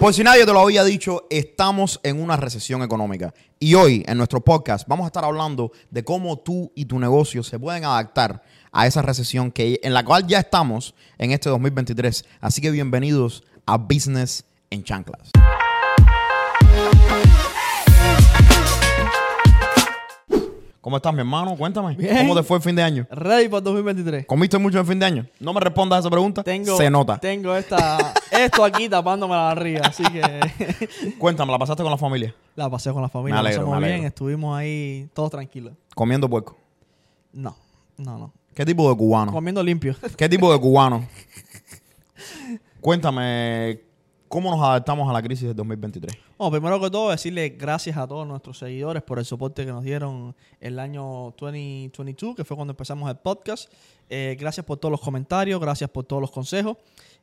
[0.00, 3.34] Por si nadie te lo había dicho, estamos en una recesión económica.
[3.58, 7.42] Y hoy, en nuestro podcast, vamos a estar hablando de cómo tú y tu negocio
[7.42, 8.42] se pueden adaptar
[8.72, 12.24] a esa recesión que, en la cual ya estamos en este 2023.
[12.40, 15.32] Así que bienvenidos a Business en Chanclas.
[20.80, 21.56] ¿Cómo estás, mi hermano?
[21.58, 21.94] Cuéntame.
[21.94, 22.18] Bien.
[22.18, 23.06] ¿Cómo te fue el fin de año?
[23.10, 24.24] Ready para 2023.
[24.24, 25.26] ¿Comiste mucho en fin de año?
[25.38, 26.42] No me respondas a esa pregunta.
[26.42, 27.18] Tengo, Se nota.
[27.18, 30.22] Tengo esta, esto aquí tapándome la barriga, así que
[31.18, 32.34] Cuéntame, ¿la pasaste con la familia?
[32.56, 35.74] la pasé con la familia, Me alegro, pasamos me bien, estuvimos ahí todos tranquilos.
[35.94, 36.56] Comiendo puerco.
[37.32, 37.56] No,
[37.98, 38.32] no, no.
[38.54, 39.32] ¿Qué tipo de cubano?
[39.32, 39.94] Comiendo limpio.
[40.16, 41.06] ¿Qué tipo de cubano?
[42.80, 43.80] Cuéntame,
[44.30, 46.16] ¿cómo nos adaptamos a la crisis del 2023?
[46.38, 49.82] Bueno, primero que todo, decirle gracias a todos nuestros seguidores por el soporte que nos
[49.82, 53.70] dieron el año 2022, que fue cuando empezamos el podcast.
[54.08, 56.76] Eh, gracias por todos los comentarios, gracias por todos los consejos.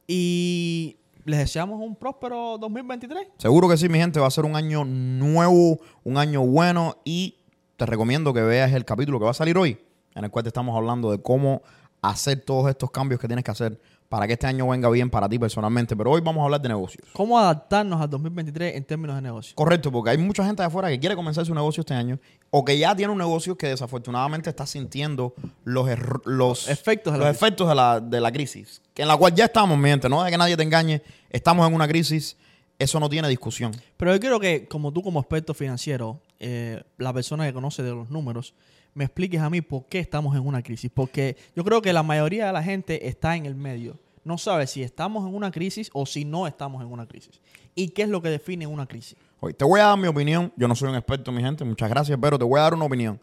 [0.05, 3.29] Y les deseamos un próspero 2023.
[3.37, 7.35] Seguro que sí, mi gente, va a ser un año nuevo, un año bueno y
[7.77, 9.79] te recomiendo que veas el capítulo que va a salir hoy,
[10.13, 11.61] en el cual te estamos hablando de cómo
[12.01, 15.27] hacer todos estos cambios que tienes que hacer para que este año venga bien para
[15.27, 15.95] ti personalmente.
[15.95, 17.07] Pero hoy vamos a hablar de negocios.
[17.13, 19.55] ¿Cómo adaptarnos al 2023 en términos de negocio?
[19.55, 22.19] Correcto, porque hay mucha gente de afuera que quiere comenzar su negocio este año
[22.49, 25.89] o que ya tiene un negocio que desafortunadamente está sintiendo los,
[26.25, 27.43] los Efectos de la los crisis.
[27.43, 30.23] efectos de la, de la crisis, que en la cual ya estamos, mi gente, no
[30.23, 32.37] de que nadie te engañe, estamos en una crisis,
[32.79, 33.71] eso no tiene discusión.
[33.97, 37.91] Pero yo quiero que, como tú como experto financiero, eh, la persona que conoce de
[37.91, 38.53] los números,
[38.97, 40.89] me expliques a mí por qué estamos en una crisis.
[40.91, 43.99] Porque yo creo que la mayoría de la gente está en el medio.
[44.23, 47.39] No sabe si estamos en una crisis o si no estamos en una crisis.
[47.75, 49.15] ¿Y qué es lo que define una crisis?
[49.39, 51.87] Hoy te voy a dar mi opinión, yo no soy un experto, mi gente, muchas
[51.91, 53.19] gracias, pero te voy a dar una opinión.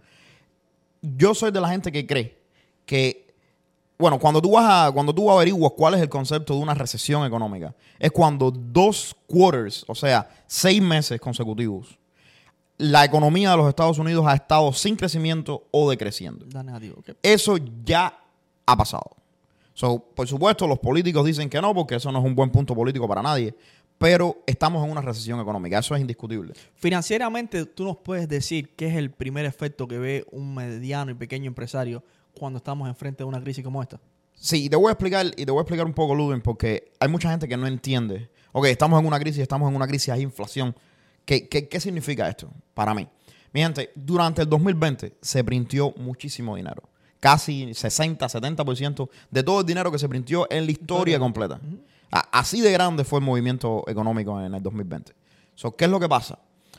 [1.03, 2.39] Yo soy de la gente que cree
[2.87, 3.35] que,
[3.99, 7.27] bueno, cuando tú vas a, cuando tú averiguas cuál es el concepto de una recesión
[7.27, 11.99] económica, es cuando dos quarters, o sea, seis meses consecutivos,
[12.79, 16.47] la economía de los Estados Unidos ha estado sin crecimiento o decreciendo.
[17.23, 18.19] Eso ya
[18.67, 19.11] ha pasado.
[19.75, 22.75] So, por supuesto, los políticos dicen que no, porque eso no es un buen punto
[22.75, 23.55] político para nadie.
[23.99, 26.53] Pero estamos en una recesión económica, eso es indiscutible.
[26.75, 31.15] Financieramente, tú nos puedes decir qué es el primer efecto que ve un mediano y
[31.15, 32.03] pequeño empresario
[32.37, 34.01] cuando estamos enfrente de una crisis como esta.
[34.35, 36.93] Sí, y te voy a explicar, y te voy a explicar un poco, Ludwig, porque
[36.99, 38.29] hay mucha gente que no entiende.
[38.53, 40.75] Ok, estamos en una crisis, estamos en una crisis, hay inflación.
[41.25, 43.09] ¿Qué, qué, qué significa esto para mí?
[43.53, 46.83] Mi gente, durante el 2020 se printió muchísimo dinero.
[47.21, 51.61] Casi 60, 70% de todo el dinero que se printió en la historia completa.
[52.11, 55.13] Así de grande fue el movimiento económico en el 2020.
[55.55, 56.39] So, ¿Qué es lo que pasa?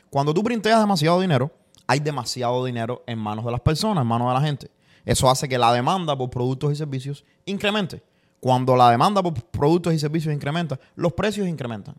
[0.09, 1.51] Cuando tú printeas demasiado dinero,
[1.87, 4.69] hay demasiado dinero en manos de las personas, en manos de la gente.
[5.05, 8.03] Eso hace que la demanda por productos y servicios incremente.
[8.39, 11.95] Cuando la demanda por productos y servicios incrementa, los precios incrementan.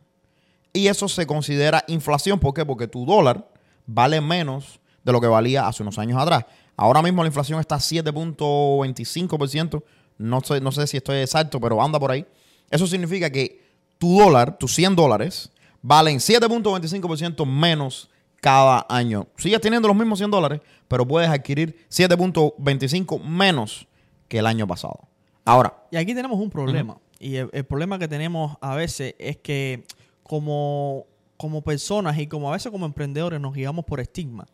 [0.76, 2.38] Y eso se considera inflación.
[2.38, 2.66] ¿Por qué?
[2.66, 3.48] Porque tu dólar
[3.86, 6.44] vale menos de lo que valía hace unos años atrás.
[6.76, 9.82] Ahora mismo la inflación está a 7.25%.
[10.18, 12.26] No sé, no sé si estoy exacto, pero anda por ahí.
[12.70, 13.64] Eso significa que
[13.96, 15.50] tu dólar, tus 100 dólares,
[15.80, 18.10] valen 7.25% menos
[18.42, 19.28] cada año.
[19.38, 23.88] Sigues teniendo los mismos 100 dólares, pero puedes adquirir 7.25 menos
[24.28, 25.08] que el año pasado.
[25.46, 26.98] Ahora, Y aquí tenemos un problema.
[27.18, 29.86] Y el, el problema que tenemos a veces es que
[30.26, 31.06] como,
[31.36, 34.46] como personas y como a veces como emprendedores nos guiamos por estigma.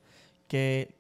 [0.49, 0.95] Que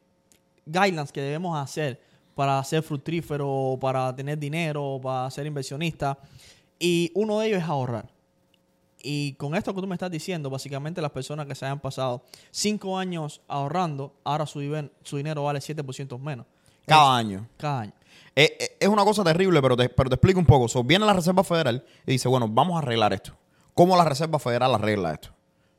[0.65, 2.00] guidelines que debemos hacer
[2.34, 6.19] para ser fructífero, para tener dinero, para ser inversionista.
[6.78, 8.10] Y uno de ellos es ahorrar.
[9.05, 12.22] Y con esto que tú me estás diciendo, básicamente las personas que se hayan pasado
[12.50, 16.47] cinco años ahorrando, ahora su, dinero vale 7% menos.
[16.87, 17.49] cada Es- año.
[17.56, 17.93] Cada año.
[18.34, 20.69] Eh, eh, Es una cosa terrible, pero te, pero te explico un poco.
[20.69, 23.33] So, viene la Reserva Federal y dice, bueno, vamos a arreglar esto.
[23.75, 25.31] ¿Cómo la Reserva Federal arregla esto?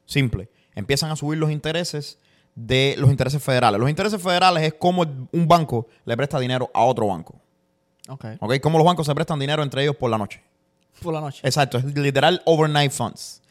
[0.06, 0.50] Simple.
[0.76, 2.20] Empiezan a subir los intereses
[2.56, 3.80] de los intereses federales.
[3.80, 7.40] Los intereses federales es como un banco le presta dinero a otro banco.
[8.08, 8.26] Ok.
[8.40, 8.60] ¿Ok?
[8.62, 10.44] Como los bancos se prestan dinero entre ellos por la noche.
[11.02, 11.42] Por la noche.
[11.44, 13.42] Exacto, es literal overnight funds.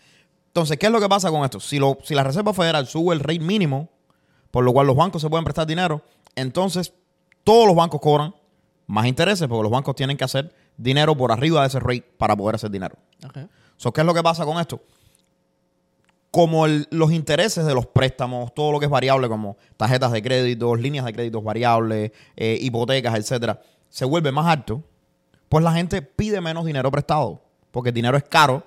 [0.49, 1.61] Entonces, ¿qué es lo que pasa con esto?
[1.61, 3.89] Si, lo, si la Reserva Federal sube el rate mínimo,
[4.51, 6.03] por lo cual los bancos se pueden prestar dinero,
[6.37, 6.93] entonces
[7.43, 8.35] todos los bancos cobran
[8.87, 12.37] más intereses porque los bancos tienen que hacer dinero por arriba de ese rate para
[12.37, 12.97] poder hacer dinero.
[13.25, 13.39] Ok.
[13.83, 14.81] So, ¿Qué es lo que pasa con esto?
[16.31, 20.23] Como el- los intereses de los préstamos, todo lo que es variable, como tarjetas de
[20.23, 24.83] crédito, líneas de créditos variables, eh, hipotecas, etcétera, se vuelve más alto,
[25.49, 27.43] pues la gente pide menos dinero prestado.
[27.73, 28.63] Porque el dinero es caro.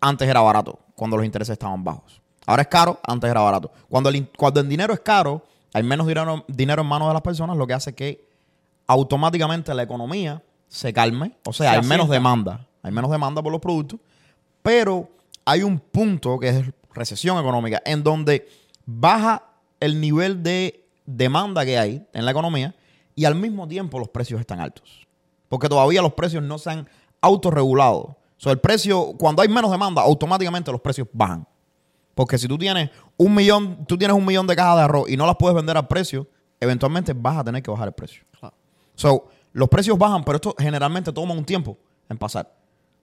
[0.00, 2.20] Antes era barato, cuando los intereses estaban bajos.
[2.46, 3.70] Ahora es caro, antes era barato.
[3.88, 7.22] Cuando el, cuando el dinero es caro, hay menos dinero, dinero en manos de las
[7.22, 8.28] personas, lo que hace que
[8.88, 11.36] automáticamente la economía se calme.
[11.46, 12.66] O sea, Se hay menos demanda.
[12.84, 13.98] Hay menos demanda por los productos.
[14.62, 15.08] Pero
[15.44, 18.46] hay un punto que es recesión económica, en donde
[18.86, 19.42] baja
[19.80, 22.74] el nivel de demanda que hay en la economía
[23.16, 25.06] y al mismo tiempo los precios están altos.
[25.48, 26.88] Porque todavía los precios no se han
[27.20, 27.98] autorregulado.
[28.00, 31.46] O sea, el precio, cuando hay menos demanda, automáticamente los precios bajan.
[32.14, 35.16] Porque si tú tienes un millón, tú tienes un millón de cajas de arroz y
[35.16, 36.28] no las puedes vender al precio,
[36.60, 38.24] eventualmente vas a tener que bajar el precio.
[38.38, 38.54] Claro.
[38.94, 41.78] So, los precios bajan, pero esto generalmente toma un tiempo
[42.08, 42.52] en pasar.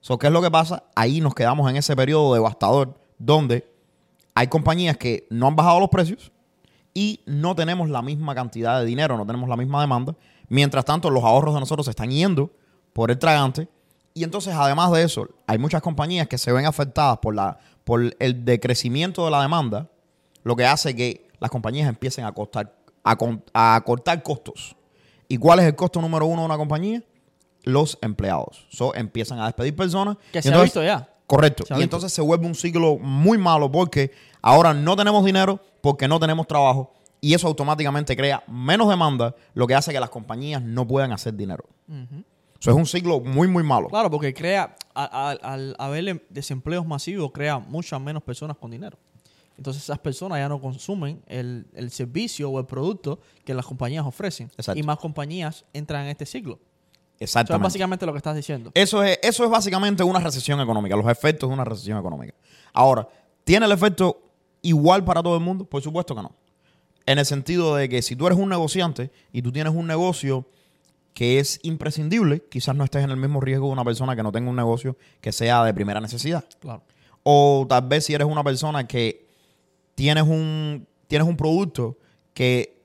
[0.01, 0.83] So, ¿qué es lo que pasa?
[0.95, 3.71] Ahí nos quedamos en ese periodo devastador donde
[4.33, 6.31] hay compañías que no han bajado los precios
[6.93, 10.15] y no tenemos la misma cantidad de dinero, no tenemos la misma demanda.
[10.49, 12.51] Mientras tanto, los ahorros de nosotros se están yendo
[12.93, 13.69] por el tragante.
[14.13, 18.13] Y entonces, además de eso, hay muchas compañías que se ven afectadas por, la, por
[18.19, 19.89] el decrecimiento de la demanda,
[20.43, 22.73] lo que hace que las compañías empiecen a, cortar
[24.23, 24.75] costos.
[25.27, 27.03] ¿Y cuál es el costo número uno de una compañía?
[27.63, 28.65] Los empleados.
[28.69, 30.17] So, empiezan a despedir personas.
[30.31, 31.07] Que se ha entonces- visto ya.
[31.27, 31.65] Correcto.
[31.65, 31.83] Se ha Y visto.
[31.97, 34.11] entonces se vuelve un ciclo muy malo porque
[34.41, 36.91] ahora no tenemos dinero porque no tenemos trabajo
[37.21, 41.33] y eso automáticamente crea menos demanda, lo que hace que las compañías no puedan hacer
[41.35, 41.63] dinero.
[42.59, 43.87] Eso es un ciclo muy, muy malo.
[43.87, 48.97] Claro, porque crea, a- a- al haber desempleos masivos, crea muchas menos personas con dinero.
[49.57, 54.05] Entonces esas personas ya no consumen el, el servicio o el producto que las compañías
[54.05, 54.47] ofrecen.
[54.57, 54.79] Exacto.
[54.79, 56.59] Y más compañías entran en este ciclo.
[57.21, 57.63] Eso es Exactamente.
[57.63, 58.71] básicamente lo que estás diciendo.
[58.73, 62.33] Eso es, eso es básicamente una recesión económica, los efectos de una recesión económica.
[62.73, 63.07] Ahora,
[63.43, 64.23] ¿tiene el efecto
[64.63, 65.65] igual para todo el mundo?
[65.65, 66.31] Por supuesto que no.
[67.05, 70.47] En el sentido de que si tú eres un negociante y tú tienes un negocio
[71.13, 74.31] que es imprescindible, quizás no estés en el mismo riesgo de una persona que no
[74.31, 76.43] tenga un negocio que sea de primera necesidad.
[76.59, 76.81] Claro.
[77.21, 79.27] O tal vez si eres una persona que
[79.93, 81.99] tienes un, tienes un producto
[82.33, 82.80] que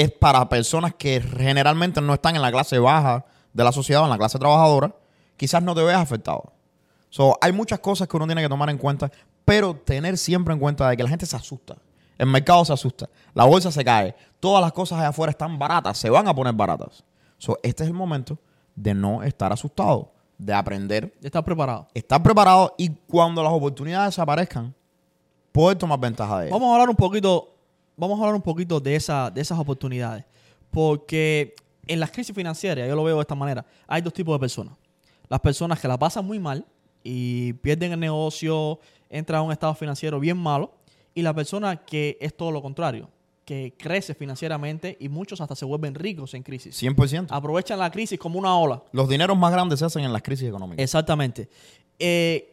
[0.00, 4.04] es para personas que generalmente no están en la clase baja de la sociedad, o
[4.04, 4.94] en la clase trabajadora,
[5.36, 6.52] quizás no te veas afectado.
[7.10, 9.10] So, hay muchas cosas que uno tiene que tomar en cuenta,
[9.44, 11.76] pero tener siempre en cuenta de que la gente se asusta.
[12.16, 15.96] El mercado se asusta, la bolsa se cae, todas las cosas allá afuera están baratas,
[15.98, 17.02] se van a poner baratas.
[17.38, 18.38] So, este es el momento
[18.74, 21.88] de no estar asustado, de aprender estás preparado.
[21.94, 24.74] estar preparado y cuando las oportunidades aparezcan,
[25.50, 26.52] poder tomar ventaja de ellas.
[26.52, 27.57] Vamos a hablar un poquito,
[27.98, 30.24] vamos a hablar un poquito de, esa, de esas oportunidades.
[30.70, 31.54] Porque
[31.86, 34.74] en las crisis financieras, yo lo veo de esta manera, hay dos tipos de personas.
[35.28, 36.64] Las personas que la pasan muy mal
[37.02, 38.78] y pierden el negocio,
[39.10, 40.72] entran a un estado financiero bien malo.
[41.14, 43.10] Y la persona que es todo lo contrario,
[43.44, 46.80] que crece financieramente y muchos hasta se vuelven ricos en crisis.
[46.80, 47.26] 100%.
[47.30, 48.82] Aprovechan la crisis como una ola.
[48.92, 50.84] Los dineros más grandes se hacen en las crisis económicas.
[50.84, 51.48] Exactamente.
[51.98, 52.52] Eh,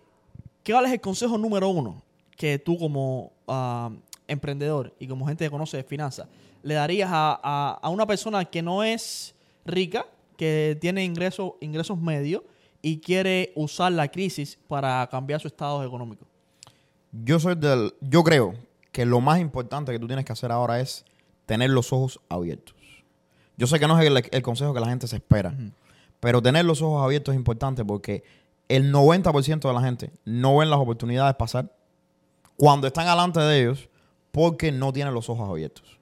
[0.63, 2.01] ¿Qué vale es el consejo número uno
[2.36, 3.92] que tú como ah,
[4.27, 6.27] emprendedor y como gente que conoce de finanzas
[6.63, 9.36] le darías a, a- a una persona que no es
[9.66, 10.06] rica,
[10.38, 12.42] que tiene ingresos, ingresos medios
[12.81, 16.25] y quiere usar la crisis para cambiar su estado económico?
[17.12, 17.94] Yo soy del.
[18.01, 18.56] Yo creo
[18.92, 21.06] que lo más importante que tú tienes que hacer ahora es
[21.45, 22.75] tener los ojos abiertos.
[23.57, 25.56] Yo sé que no es el, el consejo que la gente se espera,
[26.19, 28.24] pero tener los ojos abiertos es importante porque
[28.68, 31.71] el 90% de la gente no ven las oportunidades pasar
[32.57, 33.88] cuando están delante de ellos
[34.36, 35.98] porque no tienen los ojos abiertos.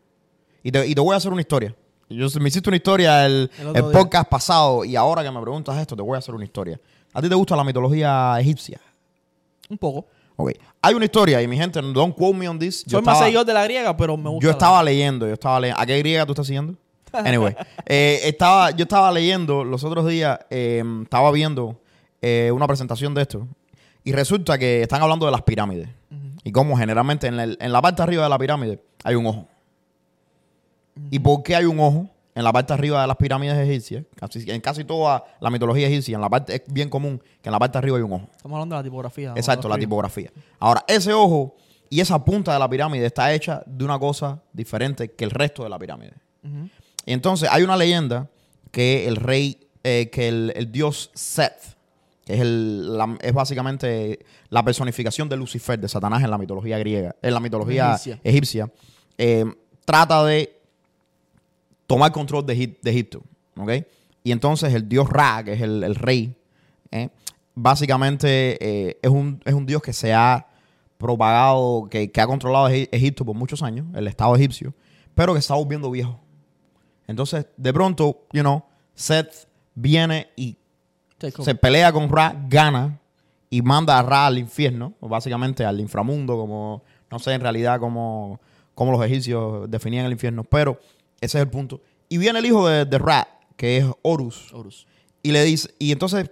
[0.64, 1.76] Y te, y te voy a hacer una historia.
[2.10, 5.96] Yo, me hiciste una historia el, El podcast pasado y ahora que me preguntas esto,
[5.96, 6.80] te voy a hacer una historia.
[7.14, 8.82] ¿A ti te gusta la mitología egipcia?
[9.70, 10.08] Un poco.
[10.36, 10.52] Ok.
[10.82, 12.84] Hay una historia y mi gente, don't quote me on this.
[12.86, 14.44] Yo Soy más estaba- seguidor de la griega, pero me gusta.
[14.44, 15.80] yo la- estaba leyendo, yo estaba leyendo.
[15.82, 16.74] ¿A qué griega tú estás siguiendo?
[17.14, 17.56] Anyway,
[17.86, 21.80] eh, estaba, yo estaba leyendo los otros días, eh, estaba viendo
[22.22, 23.48] eh, una presentación de esto
[24.04, 25.90] y resulta que están hablando de las pirámides
[26.44, 29.48] y cómo generalmente en la, en la parte arriba de la pirámide hay un ojo.
[31.10, 34.04] ¿Y por qué hay un ojo en la parte arriba de las pirámides egipcias?
[34.16, 37.52] Casi- en casi toda la mitología egipcia, en la parte, es bien común que en
[37.54, 38.28] la parte arriba hay un ojo.
[38.36, 39.34] Estamos hablando de la tipografía.
[39.36, 40.32] Exacto, la tipografía.
[40.60, 41.56] Ahora, ese ojo
[41.90, 45.64] y esa punta de la pirámide está hecha de una cosa diferente que el resto
[45.64, 46.14] de la pirámide.
[47.06, 48.30] Y entonces hay una leyenda
[48.72, 51.76] que el rey, eh, que el, el dios Seth,
[52.26, 56.78] que es, el, la- es básicamente la personificación de Lucifer, de Satanás en la mitología
[56.80, 58.20] griega, en la mitología Egipcia.
[58.24, 58.72] egipcia,
[59.18, 59.46] eh,
[59.86, 60.60] trata de
[61.88, 63.22] tomar control de, Egip- de Egipto.
[63.58, 63.72] ¿ok?
[64.24, 66.36] Y entonces el dios Ra, que es el, el rey,
[66.92, 67.10] ¿eh?
[67.56, 68.58] básicamente
[68.90, 70.48] eh, es, un, es un dios que se ha
[70.98, 74.74] propagado, que, que ha controlado Egi- Egipto por muchos años, el estado egipcio,
[75.14, 76.20] pero que está volviendo viejo.
[77.08, 78.64] Entonces, de pronto, you know,
[78.96, 80.58] Seth viene y
[81.32, 83.00] Se pelea con Ra, gana
[83.50, 87.80] y manda a Ra al infierno, o básicamente al inframundo, como, no sé en realidad
[87.80, 88.40] cómo,
[88.76, 90.80] cómo los egipcios definían el infierno, pero
[91.22, 91.80] ese es el punto.
[92.10, 94.88] Y viene el hijo de, de Ra, que es Horus, Horus.
[95.22, 96.30] y le dice, y entonces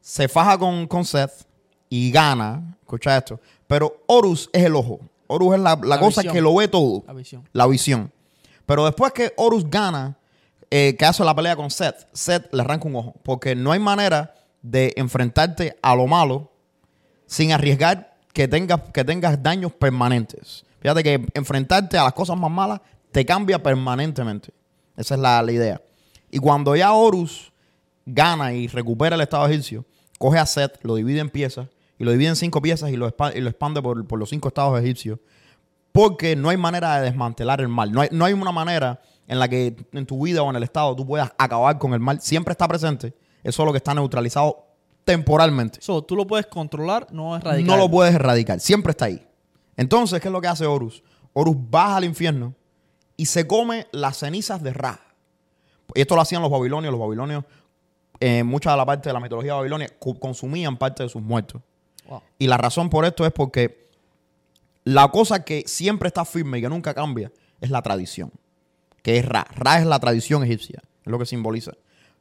[0.00, 1.46] se faja con, con Seth
[1.88, 6.20] y gana, escucha esto, pero Horus es el ojo, Horus es la, la La cosa
[6.22, 6.34] visión.
[6.34, 7.48] que lo ve todo, La visión.
[7.52, 8.12] la visión.
[8.64, 10.16] Pero después que Horus gana,
[10.70, 14.34] eh, hace la pelea con Seth, Seth le arranca un ojo, porque no hay manera
[14.62, 16.50] de enfrentarte a lo malo
[17.26, 20.64] sin arriesgar que tengas, que tengas daños permanentes.
[20.80, 22.80] Fíjate que enfrentarte a las cosas más malas
[23.10, 24.52] te cambia permanentemente.
[24.96, 25.80] Esa es la, idea.
[26.30, 27.52] Y cuando ya Horus
[28.04, 29.84] gana y recupera el estado egipcio,
[30.18, 31.68] coge a Seth, lo divide en piezas,
[31.98, 34.30] y lo divide en cinco piezas y lo, expa- y lo expande por, por los
[34.30, 35.18] cinco estados egipcios.
[35.92, 37.90] Porque no hay manera de desmantelar el mal.
[37.90, 40.62] No hay, no hay una manera en la que en tu vida o en el
[40.62, 42.20] estado tú puedas acabar con el mal.
[42.20, 43.14] Siempre está presente.
[43.42, 44.66] Es solo que está neutralizado
[45.04, 45.80] temporalmente.
[45.80, 47.66] So, tú lo puedes controlar, no es radical.
[47.66, 48.60] No lo puedes erradicar.
[48.60, 49.24] Siempre está ahí.
[49.76, 51.02] Entonces, ¿qué es lo que hace Horus?
[51.32, 52.54] Horus baja al infierno
[53.16, 55.00] y se come las cenizas de Ra.
[55.94, 56.90] Y esto lo hacían los babilonios.
[56.90, 57.44] Los babilonios,
[58.20, 61.62] eh, mucha de la parte de la mitología babilonia, co- consumían parte de sus muertos.
[62.08, 62.22] Wow.
[62.38, 63.88] Y la razón por esto es porque
[64.84, 67.30] la cosa que siempre está firme y que nunca cambia
[67.60, 68.30] es la tradición,
[69.06, 69.46] que es Ra.
[69.54, 71.70] Ra es la tradición egipcia, es lo que simboliza.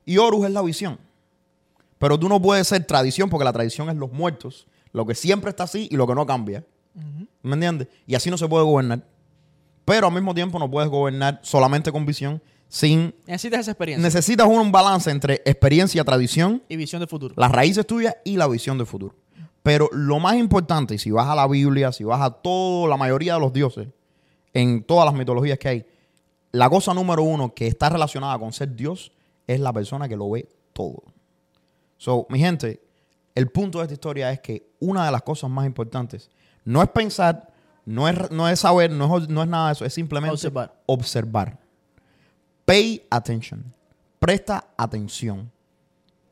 [0.06, 1.00] Y Horus es la visión.
[1.98, 5.50] Pero tú no puedes ser tradición porque la tradición es los muertos, lo que siempre
[5.50, 6.64] está así y lo que no cambia.
[7.42, 7.88] ¿Me entiendes?
[8.06, 9.04] Y así no se puede gobernar.
[9.84, 13.16] Pero al mismo tiempo no puedes gobernar solamente con visión sin...
[13.26, 17.34] Necesitas esa experiencia Necesitas un balance entre experiencia, tradición y visión de futuro.
[17.36, 19.16] las raíces tuyas y la visión del futuro.
[19.64, 22.96] Pero lo más importante, y si vas a la Biblia, si vas a toda la
[22.96, 23.88] mayoría de los dioses,
[24.54, 25.86] en todas las mitologías que hay,
[26.56, 29.12] la cosa número uno que está relacionada con ser Dios
[29.46, 31.04] es la persona que lo ve todo.
[31.98, 32.82] So, mi gente,
[33.36, 36.30] el punto de esta historia es que una de las cosas más importantes
[36.64, 37.52] no es pensar,
[37.84, 40.82] no es, no es saber, no es, no es nada de eso, es simplemente Observar.
[40.86, 41.60] observar.
[42.64, 43.74] Pay attention.
[44.18, 45.52] Presta atención.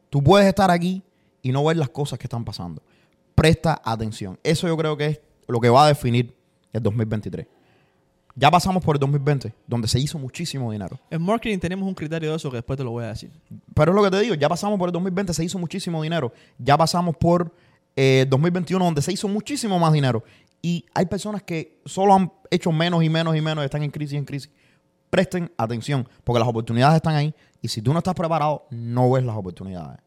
[0.09, 1.03] Tú puedes estar aquí
[1.41, 2.81] y no ver las cosas que están pasando.
[3.35, 4.39] Presta atención.
[4.41, 6.33] Eso yo creo que es lo que va a definir
[6.71, 7.45] el 2023.
[8.35, 10.99] Ya pasamos por el 2020, donde se hizo muchísimo dinero.
[11.11, 13.31] En marketing tenemos un criterio de eso que después te lo voy a decir.
[13.75, 16.33] Pero es lo que te digo, ya pasamos por el 2020, se hizo muchísimo dinero.
[16.57, 17.53] Ya pasamos por
[17.95, 20.23] eh, 2021, donde se hizo muchísimo más dinero.
[20.63, 24.13] Y hay personas que solo han hecho menos y menos y menos, están en crisis
[24.13, 24.49] y en crisis.
[25.11, 27.35] Presten atención, porque las oportunidades están ahí.
[27.61, 29.99] Y si tú no estás preparado, no ves las oportunidades.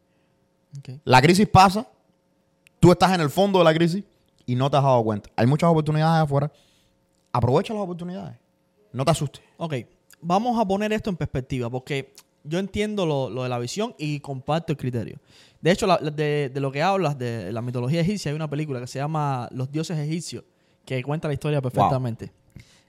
[1.05, 1.87] La crisis pasa,
[2.81, 4.05] tú estás en el fondo de la crisis
[4.45, 5.31] y no te has dado cuenta.
[5.37, 6.51] Hay muchas oportunidades afuera.
[7.37, 8.37] Aprovecha las oportunidades.
[8.93, 9.43] No te asustes.
[9.59, 9.75] Ok,
[10.21, 12.15] vamos a poner esto en perspectiva porque
[12.45, 15.19] yo entiendo lo, lo de la visión y comparto el criterio.
[15.61, 18.49] De hecho, la- la- de, de lo que hablas de la mitología egipcia, hay una
[18.49, 20.45] película que se llama Los dioses egipcios
[20.85, 22.33] que cuenta la historia perfectamente.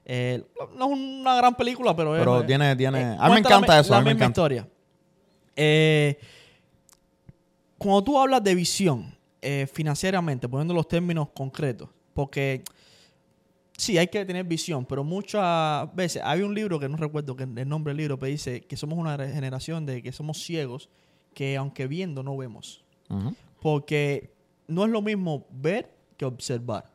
[0.06, 0.44] Eh,
[0.77, 3.01] no es una gran película, pero, es- Pero es- tiene, tiene.
[3.01, 3.92] eh, a mí me la encanta mi- eso.
[3.92, 4.42] La a mí me misma encanta.
[4.42, 4.68] historia.
[5.56, 6.18] Eh,
[7.77, 12.63] cuando tú hablas de visión eh, financieramente, poniendo los términos concretos, porque
[13.77, 17.43] sí, hay que tener visión, pero muchas veces hay un libro que no recuerdo que
[17.43, 20.89] el nombre del libro, pero dice que somos una generación de que somos ciegos,
[21.34, 22.84] que aunque viendo no vemos.
[23.62, 24.34] Porque
[24.67, 26.91] no es lo mismo ver que observar.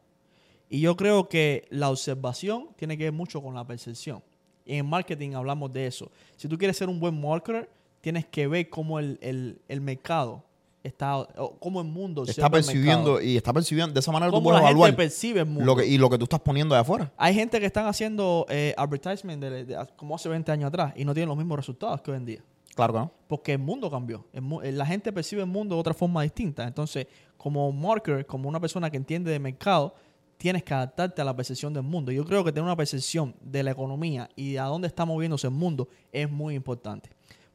[0.69, 4.23] Y yo creo que la observación tiene que ver mucho con la percepción.
[4.65, 6.11] Y en marketing hablamos de eso.
[6.37, 7.69] Si tú quieres ser un buen marketer,
[8.01, 10.45] tienes que ver cómo el, el- el mercado
[10.83, 13.93] está, o cómo el mundo Está percibiendo y está percibiendo.
[13.95, 15.65] De esa manera tú Cómo puedes la gente evaluar percibe el mundo.
[15.65, 17.13] lo que, y lo que tú estás poniendo de afuera.
[17.17, 21.05] Hay gente que están haciendo eh, advertisement de- de- como hace 20 años atrás y
[21.05, 22.45] no tienen los mismos resultados que hoy en día.
[22.75, 23.13] Claro que no.
[23.29, 24.25] Porque el mundo cambió.
[24.33, 26.67] El eh, la gente percibe el mundo de otra forma distinta.
[26.67, 29.95] Entonces, como marketer, como una persona que entiende de mercado,
[30.39, 32.11] tienes que adaptarte a la percepción del mundo.
[32.11, 35.47] Yo creo que tener una percepción de la economía y de a dónde está moviéndose
[35.47, 37.11] el mundo es muy importante.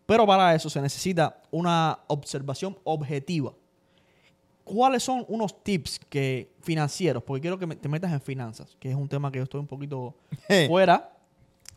[0.07, 3.53] Pero para eso se necesita una observación objetiva.
[4.63, 7.21] ¿Cuáles son unos tips que financieros?
[7.23, 9.67] Porque quiero que te metas en finanzas, que es un tema que yo estoy un
[9.67, 10.15] poquito
[10.67, 11.13] fuera,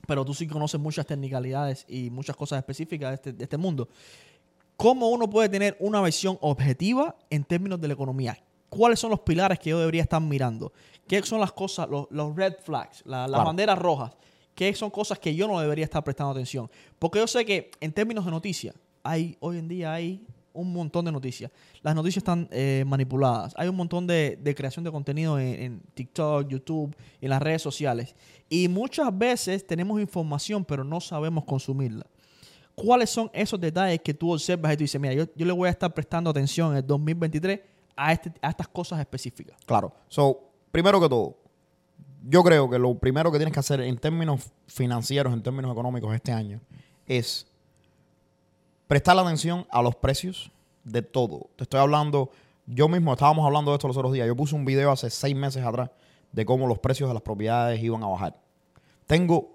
[0.06, 3.88] pero tú sí conoces muchas technicalidades y muchas cosas específicas de este, de este mundo.
[4.76, 8.36] ¿Cómo uno puede tener una visión objetiva en términos de la economía?
[8.68, 10.72] ¿Cuáles son los pilares que yo debería estar mirando?
[11.06, 13.44] ¿Qué son las cosas, los, los red flags, la- las Claro.
[13.44, 14.12] banderas rojas?
[14.60, 16.70] ¿Qué son cosas que yo no debería estar prestando atención?
[16.98, 21.06] Porque yo sé que en términos de noticias, hay, hoy en día hay un montón
[21.06, 21.50] de noticias.
[21.80, 23.54] Las noticias están eh, manipuladas.
[23.56, 28.14] Hay un montón de, creación de contenido en, en TikTok, YouTube, en las redes sociales.
[28.50, 32.04] Y muchas veces tenemos información, pero no sabemos consumirla.
[32.74, 35.68] ¿Cuáles son esos detalles que tú observas y tú dices, mira, yo, yo le voy
[35.68, 37.60] a estar prestando atención en el 2023
[37.96, 39.56] a, este, a estas cosas específicas?
[39.64, 39.90] Claro.
[40.06, 40.38] So,
[40.70, 41.38] primero que todo,
[42.28, 46.14] yo creo que lo primero que tienes que hacer en términos financieros, en términos económicos
[46.14, 46.60] este año,
[47.06, 47.46] es
[48.86, 50.50] prestar la atención a los precios
[50.84, 51.48] de todo.
[51.56, 52.30] Te estoy hablando,
[52.66, 54.26] yo mismo estábamos hablando de esto los otros días.
[54.26, 55.90] Yo puse un video hace seis meses atrás
[56.32, 58.36] de cómo los precios de las propiedades iban a bajar.
[59.06, 59.50] Tengo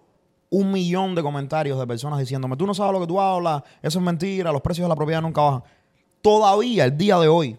[0.50, 4.00] un millón de comentarios de personas diciéndome, tú no sabes lo que tú hablas, eso
[4.00, 5.64] es mentira, los precios de la propiedad nunca bajan.
[6.22, 7.58] Todavía, el día de hoy,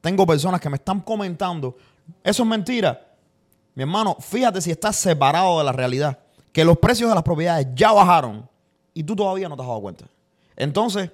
[0.00, 1.76] tengo personas que me están comentando,
[2.24, 3.11] eso es mentira.
[3.74, 6.18] Mi hermano, fíjate si estás separado de la realidad,
[6.52, 8.48] que los precios de las propiedades ya bajaron
[8.92, 10.06] y tú todavía no te has dado cuenta.
[10.56, 11.10] Entonces,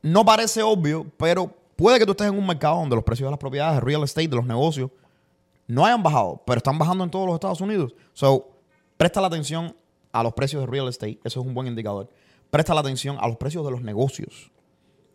[0.00, 3.30] no parece obvio, pero puede que tú estés en un mercado donde los precios de
[3.30, 4.90] las propiedades, de real estate, de los negocios,
[5.66, 7.94] no hayan bajado, pero están bajando en todos los Estados Unidos.
[8.14, 8.48] So,
[8.96, 9.76] presta la atención
[10.12, 12.08] a los precios de real estate, eso es un buen indicador.
[12.50, 14.50] Presta la atención a los precios de los negocios.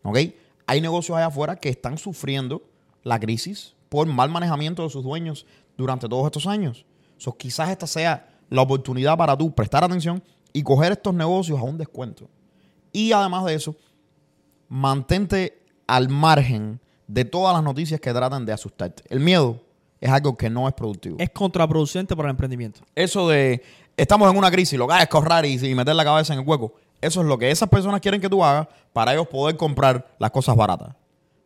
[0.04, 0.20] ¿Ok?
[0.68, 2.62] Hay negocios allá afuera que están sufriendo
[3.02, 5.46] la crisis por mal manejamiento de sus dueños
[5.78, 6.86] durante todos estos años.
[7.18, 11.64] So, quizás esta sea la oportunidad para tú prestar atención y coger estos negocios a
[11.64, 12.30] un descuento.
[12.92, 13.76] Y además de eso,
[14.70, 19.04] mantente al margen de todas las noticias que tratan de asustarte.
[19.10, 19.60] El miedo
[20.00, 21.16] es algo que no es productivo.
[21.20, 22.82] Es contraproducente para el emprendimiento.
[22.96, 23.64] Eso de
[23.98, 26.40] estamos en una crisis, lo que hagas es correr y, y meter la cabeza en
[26.40, 26.74] el hueco.
[27.02, 30.32] Eso es lo que esas personas quieren que tú hagas para ellos poder comprar las
[30.32, 30.96] cosas baratas.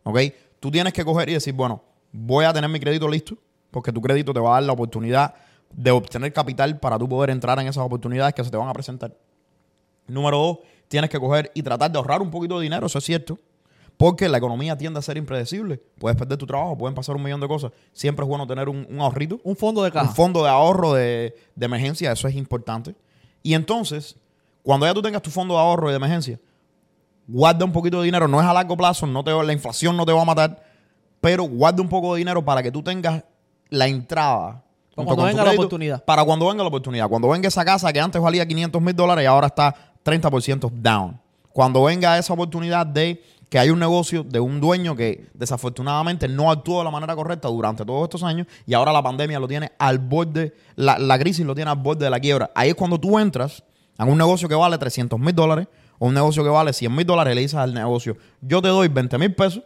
[0.04, 0.18] ¿Ok?
[0.60, 1.82] Tú tienes que coger y decir, bueno,
[2.12, 3.36] voy a tener mi crédito listo,
[3.70, 5.34] porque tu crédito te va a dar la oportunidad
[5.72, 8.72] de obtener capital para tú poder entrar en esas oportunidades que se te van a
[8.72, 9.12] presentar.
[10.06, 10.58] Número dos,
[10.88, 13.38] tienes que coger y tratar de ahorrar un poquito de dinero, eso es cierto.
[13.98, 15.82] Porque la economía tiende a ser impredecible.
[15.98, 17.72] Puedes perder tu trabajo, pueden pasar un millón de cosas.
[17.92, 20.08] Siempre es bueno tener un, un ahorrito, Un fondo de caja.
[20.08, 22.94] un fondo de ahorro de, de emergencia, eso es importante.
[23.42, 24.14] Y entonces,
[24.62, 26.38] cuando ya tú tengas tu fondo de ahorro y de emergencia,
[27.26, 28.28] guarda un poquito de dinero.
[28.28, 30.62] No es a largo plazo, no te, la inflación no te va a matar,
[31.20, 33.24] pero guarda un poco de dinero para que tú tengas
[33.70, 34.62] la entrada.
[34.94, 36.04] Para la oportunidad.
[36.04, 37.08] Cuando venga la oportunidad.
[37.08, 41.20] Cuando venga esa casa que antes valía 500 mil dólares y ahora está 30% down.
[41.52, 46.50] Cuando venga esa oportunidad de que hay un negocio de un dueño que desafortunadamente no
[46.50, 49.72] actuó de la manera correcta durante todos estos años y ahora la pandemia lo tiene
[49.78, 52.50] al borde, la, la crisis lo tiene al borde de la quiebra.
[52.54, 53.62] Ahí es cuando tú entras
[53.96, 55.66] a un negocio que vale 300 mil dólares
[55.98, 58.68] o un negocio que vale 100 mil dólares y le dices al negocio, yo te
[58.68, 59.62] doy 20 mil pesos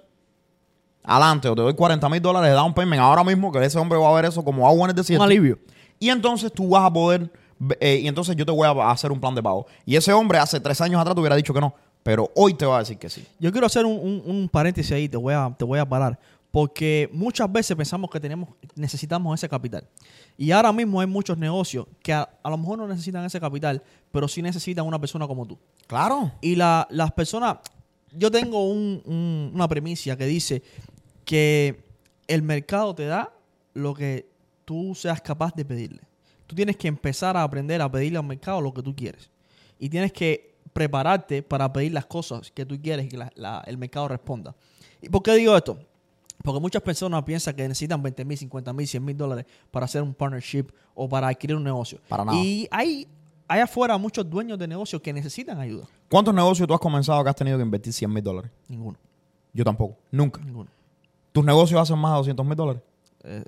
[1.04, 3.98] adelante o te doy 40 mil dólares de down payment ahora mismo que ese hombre
[3.98, 5.22] va a ver eso como agua en el desierto.
[5.24, 5.58] Un alivio.
[5.98, 7.30] Y entonces tú vas a poder,
[7.80, 9.66] eh, y entonces yo te voy a hacer un plan de pago.
[9.86, 12.66] Y ese hombre hace tres años atrás te hubiera dicho que no, pero hoy te
[12.66, 13.24] va a decir que sí.
[13.38, 16.18] Yo quiero hacer un, un- un paréntesis ahí, te voy, a, te voy a parar.
[16.50, 19.88] Porque muchas veces pensamos que tenemos, necesitamos ese capital.
[20.36, 23.82] Y ahora mismo hay muchos negocios que a, a lo mejor no necesitan ese capital,
[24.10, 25.56] pero sí necesitan una persona como tú.
[25.86, 26.30] Claro.
[26.42, 27.56] Y la- las personas,
[28.12, 30.62] yo tengo un- un- una premisa que dice
[31.32, 31.82] que
[32.28, 33.32] el mercado te da
[33.72, 34.28] lo que
[34.66, 36.02] tú seas capaz de pedirle.
[36.46, 39.30] Tú tienes que empezar a aprender a pedirle al mercado lo que tú quieres.
[39.78, 43.62] Y tienes que prepararte para pedir las cosas que tú quieres y que la- la-
[43.66, 44.54] el mercado responda.
[45.00, 45.78] ¿Y por qué digo esto?
[46.44, 50.02] Porque muchas personas piensan que necesitan 20 mil, 50 mil, 100 mil dólares para hacer
[50.02, 51.98] un partnership o para adquirir un negocio.
[52.08, 52.36] Para nada.
[52.38, 53.08] Y hay,
[53.48, 55.86] hay afuera muchos dueños de negocios que necesitan ayuda.
[56.10, 58.50] ¿Cuántos negocios tú has comenzado que has tenido que invertir 100 mil dólares?
[58.68, 58.98] Ninguno.
[59.54, 59.96] Yo tampoco.
[60.10, 60.42] Nunca.
[60.44, 60.68] Ninguno.
[61.32, 62.82] ¿Tus negocios hacen más de 200 mil dólares?
[63.24, 63.42] Eh,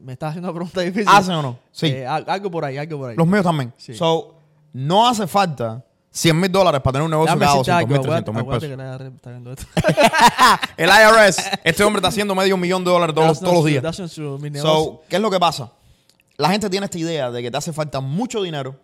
[0.00, 1.08] me estás haciendo una pregunta difícil.
[1.08, 1.58] ¿Hacen o no?
[1.72, 1.86] Sí.
[1.86, 3.16] Eh, al- algo por ahí, algo por ahí.
[3.16, 3.72] Los míos también.
[3.76, 3.94] Sí.
[3.94, 4.34] So,
[4.72, 8.34] no hace falta 100 mil dólares para tener un negocio decirte 200 mil, algo, 300
[8.34, 9.08] mil pesos.
[9.10, 9.66] que está viendo esto.
[10.76, 13.96] El IRS, este hombre está haciendo medio millón de dólares todos, los días.
[14.62, 15.72] So, ¿qué es lo que pasa?
[16.36, 18.76] La gente tiene esta idea de que te hace falta mucho dinero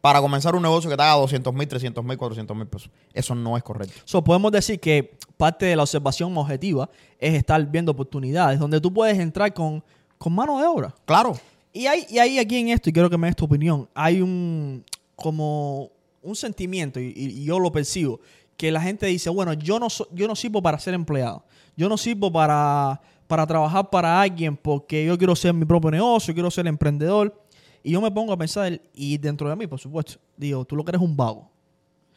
[0.00, 2.90] para comenzar un negocio que te haga 200 mil, 300 mil, 400 mil pesos.
[3.12, 4.00] Eso no es correcto.
[4.04, 8.92] So, podemos decir que parte de la observación objetiva es estar viendo oportunidades donde tú
[8.92, 9.82] puedes entrar con,
[10.18, 10.94] con mano de obra.
[11.04, 11.32] Claro.
[11.72, 14.20] Y hay, y hay aquí en esto, y quiero que me des tu opinión, hay
[14.22, 14.84] un
[15.14, 15.90] como
[16.22, 18.20] un sentimiento, y, y yo lo percibo,
[18.56, 21.44] que la gente dice, bueno, yo no, so- yo no sirvo para ser empleado,
[21.76, 26.34] yo no sirvo para, para trabajar para alguien porque yo quiero ser mi propio negocio,
[26.34, 27.39] quiero ser emprendedor.
[27.82, 30.84] Y yo me pongo a pensar, y dentro de mí, por supuesto, digo, tú lo
[30.84, 31.50] que eres un vago.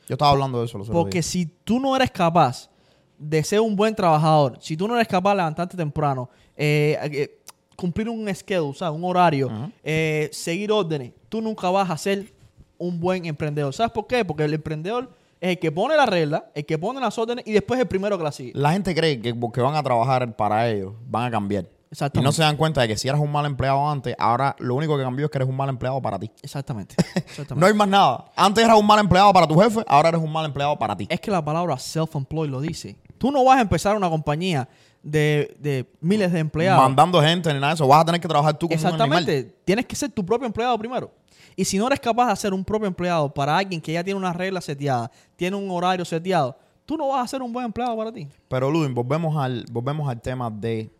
[0.08, 1.26] Yo estaba hablando de eso otros Porque días.
[1.26, 2.70] si tú no eres capaz
[3.18, 7.40] de ser un buen trabajador, si tú no eres capaz de levantarte temprano, eh, eh,
[7.76, 8.98] cumplir un schedule, ¿sabes?
[8.98, 9.50] un horario,
[9.84, 12.34] eh, seguir órdenes, tú nunca vas a ser
[12.78, 13.74] un buen emprendedor.
[13.74, 14.26] ¿Sabes por qué?
[14.26, 17.54] Porque el emprendedor es el que pone la regla, el que pone las órdenes y
[17.54, 18.52] después es el primero que la sigue.
[18.56, 21.70] La gente cree que porque van a trabajar para ellos, van a cambiar.
[21.94, 22.26] Y Exactamente.
[22.26, 24.98] no se dan cuenta de que si eras un mal empleado antes, ahora lo único
[24.98, 26.32] que cambió es que eres un mal empleado para ti.
[26.42, 26.96] Exactamente.
[27.16, 27.56] Exactamente.
[27.56, 28.26] No hay más nada.
[28.36, 31.06] Antes eras un mal empleado para tu jefe, ahora eres un mal empleado para ti.
[31.08, 32.98] Es que la palabra self-employed lo dice.
[33.20, 34.68] Tú no vas a empezar una compañía
[35.04, 36.82] de, de miles de empleados.
[36.82, 37.88] mandando gente ni nada de eso.
[37.88, 39.20] Vas a tener que trabajar tú como un animal.
[39.20, 39.56] Exactamente.
[39.64, 41.12] Tienes que ser tu propio empleado primero.
[41.56, 44.18] Y si no eres capaz de ser un propio empleado para alguien que ya tiene
[44.18, 47.96] una regla seteada, tiene un horario seteado, tú no vas a ser un buen empleado
[47.96, 48.28] para ti.
[48.48, 50.92] Pero Ludwig, volvemos al, volvemos al tema de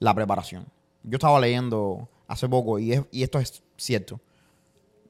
[0.00, 0.66] la preparación.
[1.04, 4.20] Yo estaba leyendo hace poco y, es- y esto es cierto.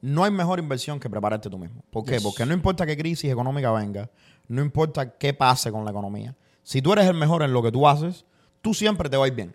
[0.03, 1.83] No hay mejor inversión que prepararte tú mismo.
[1.91, 2.13] ¿Por qué?
[2.15, 2.23] Yes.
[2.23, 4.09] Porque no importa qué crisis económica venga,
[4.49, 6.35] no importa qué pase con la economía.
[6.63, 8.25] Si tú eres el mejor en lo que tú haces,
[8.63, 9.55] tú siempre te va a ir bien.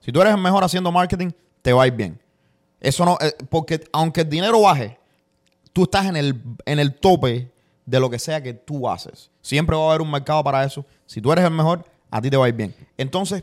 [0.00, 1.30] Si tú eres el mejor haciendo marketing,
[1.62, 2.20] te va a ir bien.
[2.80, 4.98] Eso no, eh, porque aunque el dinero baje,
[5.72, 7.50] tú estás en el, en el tope
[7.86, 9.30] de lo que sea que tú haces.
[9.40, 10.84] Siempre va a haber un mercado para eso.
[11.06, 12.74] Si tú eres el mejor, a ti te va a ir bien.
[12.98, 13.42] Entonces,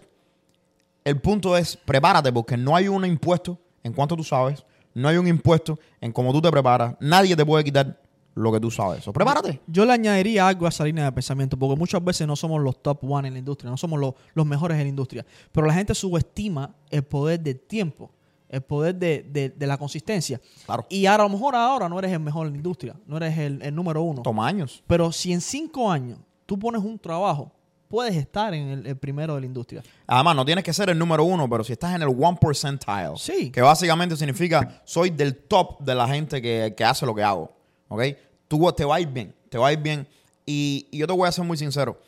[1.05, 4.63] el punto es, prepárate porque no hay un impuesto en cuanto tú sabes,
[4.93, 6.95] no hay un impuesto en cómo tú te preparas.
[6.99, 7.99] Nadie te puede quitar
[8.35, 9.03] lo que tú sabes.
[9.03, 9.59] So, prepárate.
[9.67, 12.81] Yo le añadiría algo a esa línea de pensamiento, porque muchas veces no somos los
[12.81, 15.73] top one en la industria, no somos los, los mejores en la industria, pero la
[15.73, 18.09] gente subestima el poder del tiempo,
[18.49, 20.39] el poder de, de- de la consistencia.
[20.65, 20.85] Claro.
[20.89, 23.37] Y ahora, a lo mejor ahora no eres el mejor en la industria, no eres
[23.37, 24.21] el, el número uno.
[24.21, 24.83] Toma años.
[24.87, 27.51] Pero si en cinco años tú pones un trabajo,
[27.93, 29.83] puedes estar en el, el primero de la industria.
[30.07, 33.11] Además, no tienes que ser el número uno, pero si estás en el one percentile,
[33.17, 33.51] Sí.
[33.51, 37.55] que básicamente significa soy del top de la gente que, que hace lo que hago,
[37.89, 38.01] ¿ok?
[38.47, 40.07] Tú te va a ir bien, te va a ir bien.
[40.43, 42.01] Y, y yo te voy a ser muy sincero,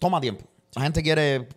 [0.00, 0.44] toma tiempo.
[0.74, 1.48] La gente quiere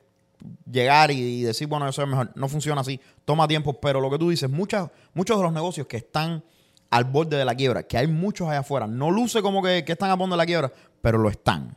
[0.72, 2.32] llegar y, y decir, bueno, yo soy el mejor.
[2.36, 5.88] No funciona así, toma tiempo, pero lo que tú dices, muchas, muchos de los negocios
[5.88, 6.44] que están
[6.92, 9.94] al borde de la quiebra, que hay muchos allá afuera, no luce como que, que
[9.94, 11.76] están al borde de la quiebra, pero lo están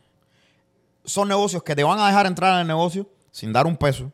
[1.03, 4.11] son negocios que te van a dejar entrar en el negocio sin dar un peso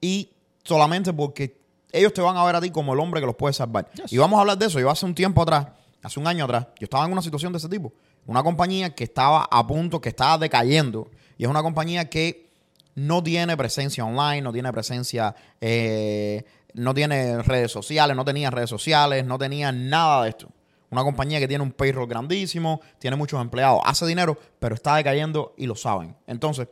[0.00, 0.30] y
[0.62, 1.58] solamente porque
[1.92, 3.90] ellos te van a ver a ti como el hombre que los puede salvar.
[3.92, 4.12] Yes.
[4.12, 4.78] Y vamos a hablar de eso.
[4.78, 5.66] Yo hace un tiempo atrás,
[6.02, 7.92] hace un año atrás, yo estaba en una situación de ese tipo.
[8.26, 11.10] Una compañía que estaba a punto, que estaba decayendo.
[11.36, 12.50] Y es una compañía que
[12.94, 18.70] no tiene presencia online, no tiene presencia, eh, no tiene redes sociales, no tenía redes
[18.70, 20.48] sociales, no tenía nada de esto.
[20.90, 25.54] Una compañía que tiene un payroll grandísimo, tiene muchos empleados, hace dinero, pero está decayendo
[25.56, 26.16] y lo saben.
[26.26, 26.68] Entonces,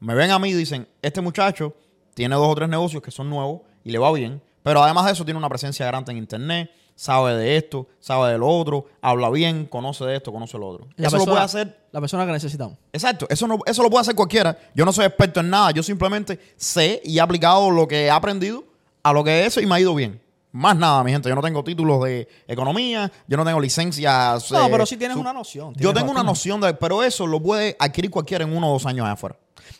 [0.00, 1.74] me ven a mí y dicen, este muchacho
[2.14, 5.12] tiene dos o tres negocios que son nuevos y le va bien, pero además de
[5.12, 9.28] eso tiene una presencia grande en internet, sabe de esto, sabe de lo otro, habla
[9.30, 10.88] bien, conoce de esto, conoce lo otro.
[10.96, 12.78] La eso lo puede hacer La persona que necesitamos.
[12.92, 14.58] Exacto, eso, no, eso lo puede hacer cualquiera.
[14.74, 18.10] Yo no soy experto en nada, yo simplemente sé y he aplicado lo que he
[18.10, 18.64] aprendido
[19.02, 20.20] a lo que es eso y me ha ido bien.
[20.56, 21.28] Más nada, mi gente.
[21.28, 24.50] Yo no tengo títulos de economía, yo no tengo licencias.
[24.50, 25.74] No, eh, pero sí tienes una noción.
[25.74, 28.86] Yo tengo una noción de, pero eso lo puede adquirir cualquiera en uno o dos
[28.86, 29.36] años allá afuera.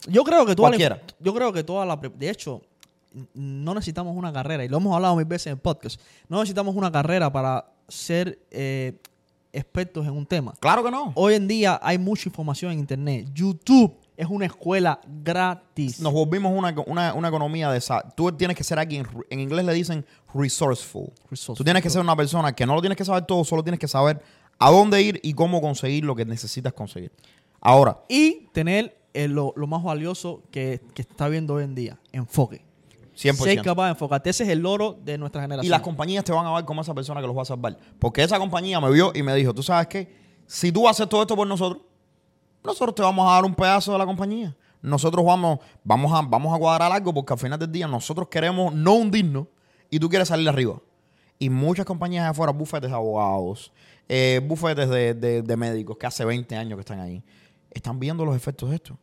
[0.06, 1.00] Yo creo que toda la, Cualquiera.
[1.18, 2.60] yo creo que toda la de hecho
[3.32, 5.98] no necesitamos una carrera y lo hemos hablado mil veces en el podcast.
[6.28, 9.00] No necesitamos una carrera para ser eh,
[9.54, 10.52] expertos en un tema.
[10.60, 11.12] Claro que no.
[11.14, 13.28] Hoy en día hay mucha información en internet.
[13.32, 16.00] YouTube es una escuela gratis.
[16.00, 18.02] Nos volvimos una, una, una economía de esa.
[18.16, 21.12] Tú tienes que ser alguien, en inglés le dicen resourceful.
[21.30, 21.56] Resourceful.
[21.56, 23.80] Tú tienes que ser una persona que no lo tienes que saber todo, solo tienes
[23.80, 24.22] que saber
[24.58, 27.12] a dónde ir y cómo conseguir lo que necesitas conseguir.
[27.60, 31.98] Ahora, Y tener eh, lo, lo más valioso que, que está viendo hoy en día,
[32.12, 32.64] enfoque.
[33.16, 33.34] 100%.
[33.34, 34.28] Ser capaz de enfocarte.
[34.28, 35.66] Ese es el loro de nuestra generación.
[35.66, 37.78] Y las compañías te van a ver como esa persona que los va a salvar.
[37.98, 40.14] Porque esa compañía me vio y me dijo, tú sabes qué,
[40.46, 41.82] si tú haces todo esto por nosotros,
[42.66, 44.54] nosotros te vamos a dar un pedazo de la compañía.
[44.82, 48.74] Nosotros vamos, vamos, a, vamos a cuadrar algo porque al final del día nosotros queremos
[48.74, 49.46] no hundirnos
[49.90, 50.80] y tú quieres salir arriba.
[51.38, 53.72] Y muchas compañías afuera, bufetes de abogados,
[54.08, 57.22] eh, bufetes de, de- de médicos que hace 20 años que están ahí,
[57.70, 58.98] están viendo los efectos de esto.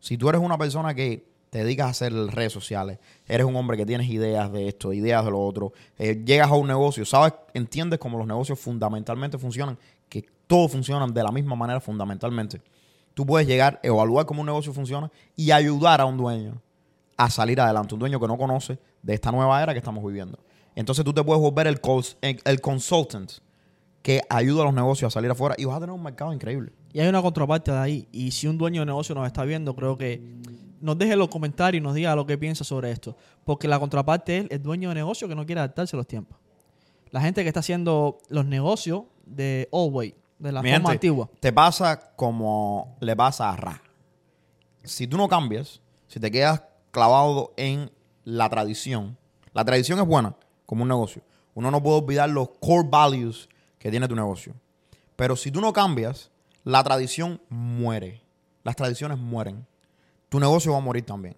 [0.00, 3.76] Si tú eres una persona que te dedicas a hacer redes sociales, eres un hombre
[3.76, 7.32] que tienes ideas de esto, ideas de lo otro, eh, llegas a un negocio, sabes,
[7.54, 12.60] entiendes cómo los negocios fundamentalmente funcionan, que todos funcionan de la misma manera fundamentalmente.
[13.18, 16.62] Tú puedes llegar, evaluar cómo un negocio funciona y ayudar a un dueño
[17.16, 20.38] a salir adelante, un dueño que no conoce de esta nueva era que estamos viviendo.
[20.76, 23.32] Entonces tú te puedes volver el, cons- el, consultant
[24.02, 26.70] que ayuda a los negocios a salir afuera y vas a tener un mercado increíble.
[26.92, 28.08] Y hay una contraparte de ahí.
[28.12, 30.22] Y si un dueño de negocio nos está viendo, creo que
[30.80, 33.16] nos deje los comentarios y nos diga lo que piensa sobre esto.
[33.44, 36.38] Porque la contraparte es el dueño de negocio que no quiere adaptarse a los tiempos.
[37.10, 41.08] La gente que está haciendo los negocios de old way, de la Mi forma gente,
[41.08, 41.28] antigua.
[41.40, 43.82] Te pasa como le pasa a Ra.
[44.84, 47.90] Si tú no cambias, si te quedas clavado en
[48.24, 49.16] la tradición,
[49.52, 50.34] la tradición es buena
[50.66, 51.22] como un negocio.
[51.54, 53.48] Uno no puede olvidar los core values
[53.78, 54.54] que tiene tu negocio.
[55.16, 56.30] Pero si tú no cambias,
[56.64, 58.22] la tradición muere.
[58.62, 59.66] Las tradiciones mueren.
[60.28, 61.36] Tu negocio va a morir también.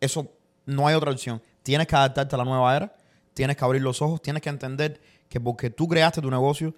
[0.00, 0.28] Eso
[0.64, 1.42] no hay otra opción.
[1.62, 2.96] Tienes que adaptarte a la nueva era,
[3.34, 6.74] tienes que abrir los ojos, tienes que entender que porque tú creaste tu negocio,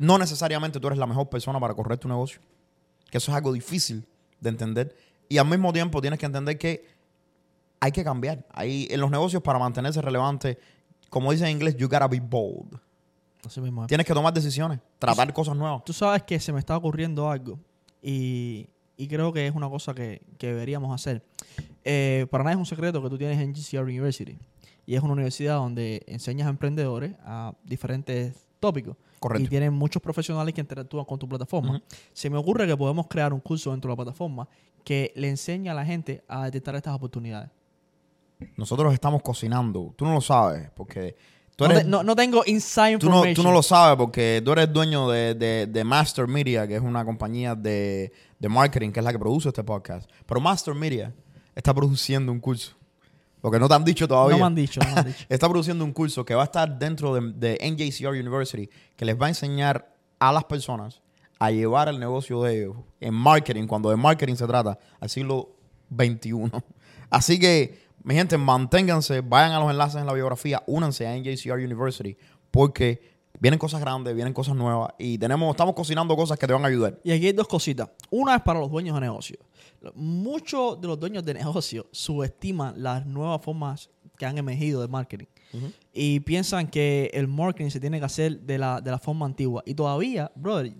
[0.00, 2.40] no necesariamente tú eres la mejor persona para correr tu negocio.
[3.10, 4.06] Que eso es algo difícil
[4.40, 4.96] de entender.
[5.28, 6.86] Y al mismo tiempo tienes que entender que
[7.80, 8.46] hay que cambiar.
[8.50, 10.58] Hay, en los negocios, para mantenerse relevante,
[11.10, 12.80] como dice en inglés, you gotta be bold.
[13.44, 13.88] Así mismo es.
[13.88, 15.84] Tienes que tomar decisiones, tratar cosas nuevas.
[15.84, 17.58] Tú sabes que se me está ocurriendo algo
[18.02, 21.22] y, y creo que es una cosa que, que deberíamos hacer.
[21.84, 24.38] Eh, para nada es un secreto que tú tienes en GCR University
[24.86, 28.96] y es una universidad donde enseñas a emprendedores a diferentes tópicos.
[29.18, 29.44] Correcto.
[29.44, 31.82] Y tienen muchos profesionales que interactúan con tu plataforma.
[32.12, 34.48] Se me ocurre que podemos crear un curso dentro de la plataforma
[34.84, 37.50] que le enseñe a la gente a detectar estas oportunidades.
[38.56, 39.92] Nosotros estamos cocinando.
[39.96, 41.14] Tú no lo sabes, porque
[41.56, 41.82] tú No, eres...
[41.84, 43.34] te- no- no tengo inside Tú no, information.
[43.34, 46.80] tú no lo sabes porque tú eres dueño de, de- de Master Media, que es
[46.82, 50.08] una compañía de, de marketing, que es la que produce este podcast.
[50.26, 51.12] Pero Master Media
[51.54, 52.74] está produciendo un curso.
[53.40, 54.36] Porque no te han dicho todavía.
[54.36, 55.24] No me han dicho, no me han dicho.
[55.28, 59.20] Está produciendo un curso que va a estar dentro de, de NJCR University, que les
[59.20, 61.00] va a enseñar a las personas
[61.40, 65.56] a llevar el negocio de ellos en marketing, cuando de marketing se trata, al siglo
[65.90, 66.50] XXI.
[67.10, 71.54] Así que, mi gente, manténganse, vayan a los enlaces en la biografía, únanse a NJCR
[71.54, 72.16] University,
[72.50, 76.64] porque vienen cosas grandes, vienen cosas nuevas y tenemos, estamos cocinando cosas que te van
[76.64, 76.98] a ayudar.
[77.02, 77.88] Y aquí hay dos cositas.
[78.10, 79.38] Una es para los dueños de negocio.
[79.94, 85.26] Muchos de los dueños de negocio subestiman las nuevas formas que han emergido de marketing.
[85.92, 89.62] Y piensan que el marketing se tiene que hacer de la, de la forma antigua.
[89.66, 90.72] Y todavía, brother,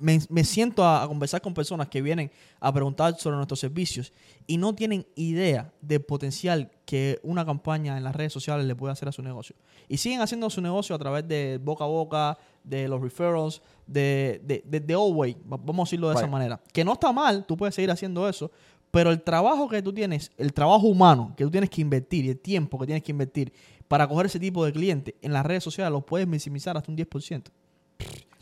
[0.00, 2.30] me, me siento a, a conversar con personas que vienen
[2.60, 4.12] a preguntar sobre nuestros servicios
[4.46, 8.92] y no tienen idea del potencial que una campaña en las redes sociales le puede
[8.92, 9.56] hacer a su negocio.
[9.88, 14.40] Y siguen haciendo su negocio a través de boca a boca, de los referrals, de,
[14.44, 16.60] de, de, de old way, va- vamos a decirlo de esa manera.
[16.72, 18.50] Que no está mal, tú puedes seguir haciendo eso,
[18.90, 22.30] pero el trabajo que tú tienes, el trabajo humano que tú tienes que invertir y
[22.30, 23.52] el tiempo que tienes que invertir
[23.86, 26.96] para coger ese tipo de cliente en las redes sociales lo puedes maximizar hasta un
[26.98, 27.42] 10%.
[27.48, 27.52] o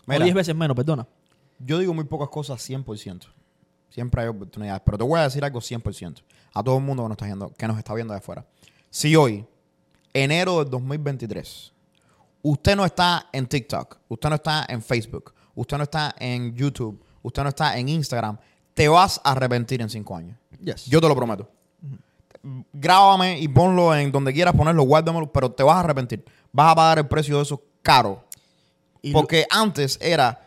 [0.07, 0.25] Mira.
[0.25, 1.07] 10 veces menos, perdona.
[1.59, 3.27] Yo digo muy pocas cosas 100%.
[3.91, 4.83] Siempre hay oportunidades.
[4.85, 6.23] Pero te voy a decir algo 100%.
[6.55, 8.45] A todo el mundo que nos está viendo, que nos está viendo de afuera.
[8.91, 9.45] Si hoy,
[10.15, 11.73] enero del 2023,
[12.43, 17.03] usted no está en TikTok, usted no está en Facebook, usted no está en YouTube,
[17.23, 18.39] usted no está en Instagram,
[18.73, 20.39] te vas a arrepentir en cinco años.
[20.63, 20.87] Yes.
[20.87, 21.51] Yo te lo prometo.
[22.73, 26.25] Grábame y ponlo en donde quieras ponerlo, guárdamelo, pero te vas a arrepentir.
[26.53, 28.25] Vas a pagar el precio de eso caro.
[29.03, 30.46] Y lo- Porque antes era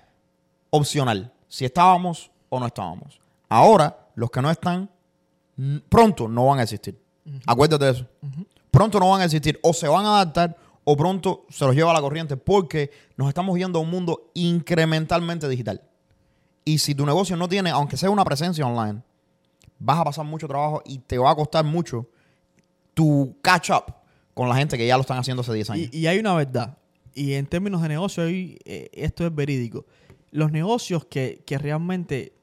[0.70, 3.20] opcional, si estábamos o no estábamos.
[3.48, 4.90] Ahora, los que no están,
[5.90, 7.00] pronto no van a existir.
[7.46, 8.06] Acuérdate de eso.
[8.72, 9.60] Pronto no van a existir.
[9.64, 13.58] O se van a adaptar o pronto se los lleva la corriente porque nos estamos
[13.58, 15.82] yendo a un mundo incrementalmente digital.
[16.66, 19.02] Y si tu negocio no tiene, aunque sea una presencia online,
[19.80, 22.08] vas a pasar mucho trabajo y te va a costar mucho
[22.94, 23.94] tu catch up
[24.34, 25.90] con la gente que ya lo están haciendo hace 10 años.
[25.92, 26.78] Y, y hay una verdad.
[27.14, 29.86] Y en términos de negocio, eh, esto es verídico.
[30.32, 32.34] Los negocios que, que realmente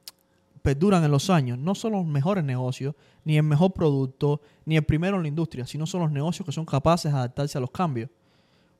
[0.62, 2.94] perduran en los años no son los mejores negocios,
[3.24, 6.52] ni el mejor producto, ni el primero en la industria, sino son los negocios que
[6.52, 8.10] son capaces de adaptarse a los cambios.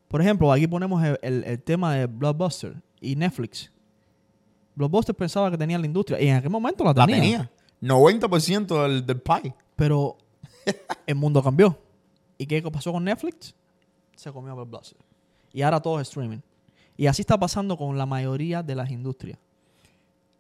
[0.09, 3.71] Por ejemplo, aquí ponemos el, el- el tema de Blockbuster y Netflix.
[4.75, 7.21] Blockbuster pensaba que tenía la industria y en aquel momento la la tenía.
[7.21, 7.51] tenía.
[7.83, 9.55] 90% del, del pie.
[9.77, 10.17] Pero
[11.07, 11.79] el mundo cambió.
[12.39, 13.55] ¿Y qué pasó con Netflix?
[14.17, 14.99] Se comió Blockbuster.
[15.53, 16.39] Y ahora todo es streaming.
[16.97, 19.39] Y así está pasando con la mayoría de las industrias.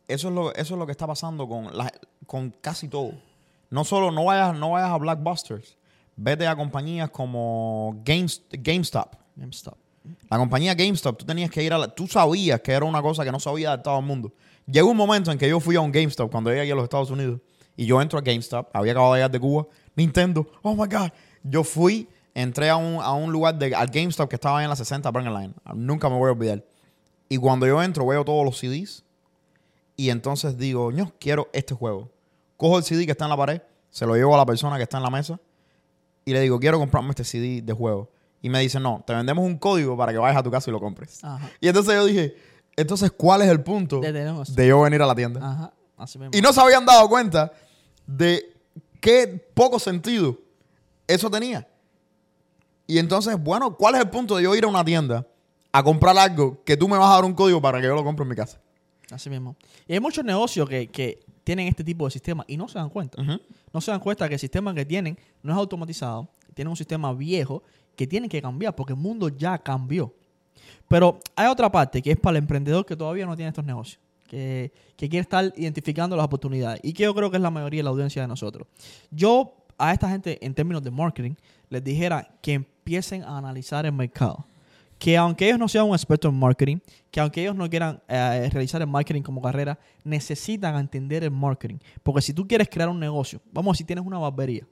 [0.09, 1.93] Eso es lo, eso es lo que está pasando con, la-
[2.27, 3.13] con casi todo.
[3.71, 5.77] No solo, no vayas, no vayas a Blockbusters.
[6.17, 9.15] Vete a compañías como Games- GameStop.
[9.35, 9.75] GameStop.
[10.31, 11.89] La compañía GameStop, tú tenías que ir a la...
[11.89, 14.33] Tú sabías que era una cosa que no se había adaptado al mundo.
[14.67, 16.85] Llegó un momento en que yo fui a un GameStop cuando llegué aquí a los
[16.85, 17.41] Estados Unidos.
[17.77, 18.69] Y yo entro a GameStop.
[18.73, 19.67] Había acabado de llegar de Cuba.
[19.97, 20.47] Nintendo.
[20.63, 21.11] Oh, my God.
[21.43, 24.71] Yo fui, entré a un, a un lugar, de, al GameStop que estaba ahí en
[24.71, 25.55] la 60 Burger Line.
[25.75, 26.63] Nunca me voy a olvidar.
[27.31, 29.05] Y cuando yo entro, veo todos los CDs.
[29.97, 32.11] Y entonces digo, no, quiero este juego.
[32.59, 34.83] Cojo el CD que está en la pared, se lo llevo a la persona que
[34.83, 35.41] está en la mesa
[36.27, 38.11] y le digo, quiero comprarme este CD de juego.
[38.43, 40.73] Y me dice, no, te vendemos un código para que vayas a tu casa y
[40.73, 41.25] lo compres.
[41.25, 41.51] Ajá.
[41.59, 42.37] Y entonces yo dije,
[42.77, 45.41] entonces, ¿cuál es el punto de yo venir a la tienda?
[45.43, 45.73] Ajá.
[45.97, 46.37] Así mismo.
[46.37, 47.51] Y no se habían dado cuenta
[48.07, 48.55] de
[49.01, 50.39] qué poco sentido
[51.07, 51.67] eso tenía.
[52.87, 55.27] Y entonces, bueno, ¿cuál es el punto de yo ir a una tienda
[55.73, 58.05] a comprar algo que tú me vas a dar un código para que yo lo
[58.05, 58.61] compre en mi casa?
[59.11, 59.57] Así mismo.
[59.87, 62.91] Y hay muchos negocios que, que tienen este tipo de sistema y no se dan
[62.91, 63.23] cuenta.
[63.73, 66.29] No se dan cuenta que el sistema que tienen no es automatizado.
[66.55, 67.63] Tienen un sistema viejo
[67.95, 70.13] que tienen que cambiar porque el mundo ya cambió.
[70.89, 74.01] Pero hay otra parte que es para el emprendedor que todavía no tiene estos negocios.
[74.27, 76.81] Que, que quiere estar identificando las oportunidades.
[76.83, 78.67] Y que yo creo que es la mayoría de la audiencia de nosotros.
[79.13, 81.35] Yo a esta gente en términos de marketing
[81.69, 84.47] les dijera que empiecen a analizar el mercado.
[84.99, 86.79] que aunque ellos no sean un experto en marketing,
[87.11, 91.77] que aunque ellos no quieran eh, realizar el marketing como carrera, necesitan entender el marketing.
[92.03, 94.67] Porque si tú quieres crear un negocio, vamos decir, tienes una barbería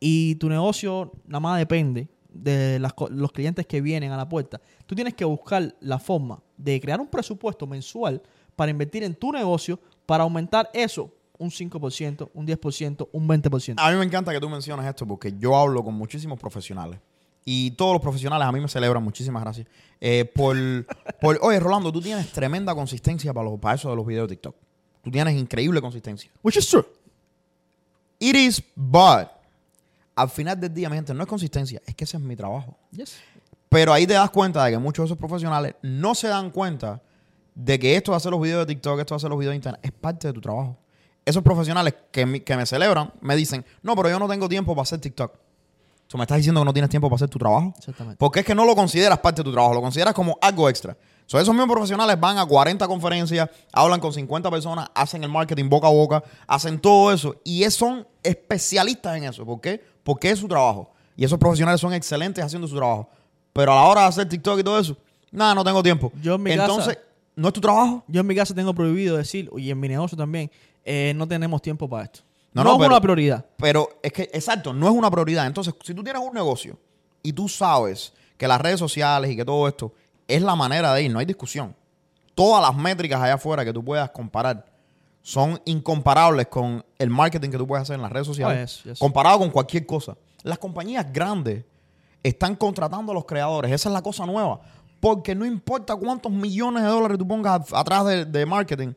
[0.00, 4.94] y tu negocio nada más depende de los clientes que vienen a la puerta, tú
[4.94, 8.22] tienes que buscar la forma de crear un presupuesto mensual
[8.56, 13.74] para invertir en tu negocio para aumentar eso un 5%, un 10%, un 20%.
[13.76, 17.00] A mí me encanta que tú menciones esto porque yo hablo con muchísimos profesionales.
[17.50, 19.66] Y todos los profesionales a mí me celebran, muchísimas gracias.
[20.00, 20.54] eh, por,
[21.20, 24.36] por, oye, Rolando, tú tienes tremenda consistencia para, los, para eso de los videos de
[24.36, 24.54] TikTok.
[25.02, 26.30] Tú tienes increíble consistencia.
[26.42, 26.84] Which is true.
[28.18, 29.28] It is, but
[30.14, 32.76] al final del día, mi gente, no es consistencia, es que ese es mi trabajo.
[32.90, 33.16] Yes.
[33.68, 37.00] Pero ahí te das cuenta de que muchos de esos profesionales no se dan cuenta
[37.54, 39.56] de que esto de hacer los videos de TikTok, esto de hacer los videos de
[39.56, 40.76] Internet, es parte de tu trabajo.
[41.24, 44.74] Esos profesionales que, mi- que me celebran me dicen, no, pero yo no tengo tiempo
[44.74, 45.32] para hacer TikTok.
[46.08, 47.72] Tú me estás diciendo que no tienes tiempo para hacer tu trabajo.
[47.78, 48.16] Exactamente.
[48.18, 50.96] Porque es que no lo consideras parte de tu trabajo, lo consideras como algo extra.
[51.26, 55.68] So, esos mismos profesionales van a 40 conferencias, hablan con 50 personas, hacen el marketing
[55.68, 57.36] boca a boca, hacen todo eso.
[57.44, 59.44] Y son especialistas en eso.
[59.44, 59.84] ¿Por qué?
[60.02, 60.90] Porque es su trabajo.
[61.16, 63.10] Y esos profesionales son excelentes haciendo su trabajo.
[63.52, 64.96] Pero a la hora de hacer TikTok y todo eso,
[65.30, 66.10] nada, no tengo tiempo.
[66.22, 68.04] Yo en mi Entonces, casa- ¿no es tu trabajo?
[68.08, 70.50] Yo en mi casa tengo prohibido decir, y en mi negocio también,
[70.84, 72.20] eh, no tenemos tiempo para esto.
[72.58, 73.46] No, No, no, es pero- una prioridad.
[73.56, 75.46] Pero es que, exacto, no es una prioridad.
[75.46, 76.78] Entonces, si tú tienes un negocio
[77.22, 79.92] y tú sabes que las redes sociales y que todo esto
[80.26, 81.74] es la manera de ir, no hay discusión.
[82.34, 84.64] Todas las métricas allá afuera que tú puedas comparar
[85.22, 88.84] son incomparables con el marketing que tú puedes hacer en las redes sociales, Oh, yes,
[88.84, 88.98] yes.
[88.98, 90.16] comparado con cualquier cosa.
[90.42, 91.64] Las compañías grandes
[92.22, 93.72] están contratando a los creadores.
[93.72, 94.60] Esa es la cosa nueva.
[95.00, 98.92] Porque no importa cuántos millones de dólares tú pongas atrás de, de marketing,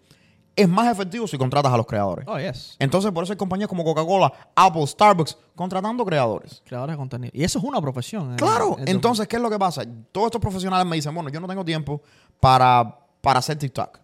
[0.56, 2.26] es más efectivo si contratas a los creadores.
[2.28, 2.76] Oh, yes.
[2.80, 6.62] Entonces, por eso hay compañías como Coca-Cola, Apple, Starbucks contratando creadores.
[6.66, 7.32] Creadores de contenido.
[7.34, 8.34] Y eso es una profesión.
[8.34, 8.76] eh, Claro.
[8.78, 9.84] en- en- Entonces, ¿qué es lo que pasa?
[10.12, 12.02] Todos estos profesionales me dicen, bueno, yo no tengo tiempo
[12.40, 14.00] para, para hacer TikTok.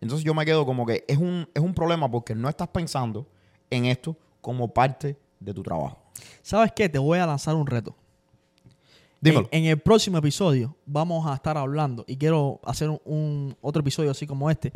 [0.00, 3.26] Entonces yo me quedo como que es un, es un problema porque no estás pensando
[3.68, 5.98] en esto como parte de tu trabajo.
[6.42, 6.88] ¿Sabes qué?
[6.88, 7.96] Te voy a lanzar un reto.
[9.20, 9.48] Dímelo.
[9.50, 13.80] En, en el próximo episodio vamos a estar hablando, y quiero hacer un, un- otro
[13.80, 14.72] episodio así como este,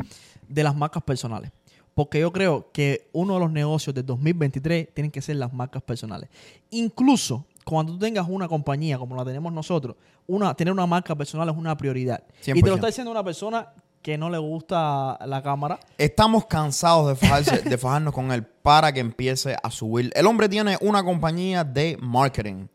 [0.47, 1.51] de las marcas personales.
[1.95, 5.83] Porque yo creo que uno de los negocios del 2023 tienen que ser las marcas
[5.83, 6.27] personales.
[6.71, 9.95] Incluso cuando tú tengas una compañía como la tenemos nosotros,
[10.27, 12.23] una, tener una marca personal es una prioridad.
[12.41, 12.67] Y te 100%.
[12.67, 13.69] lo está diciendo una persona
[14.01, 15.79] que no le gusta la cámara.
[15.97, 20.11] Estamos cansados de, fajarse- de fajarnos con él para que empiece a subir.
[20.15, 22.65] El hombre tiene una compañía de marketing.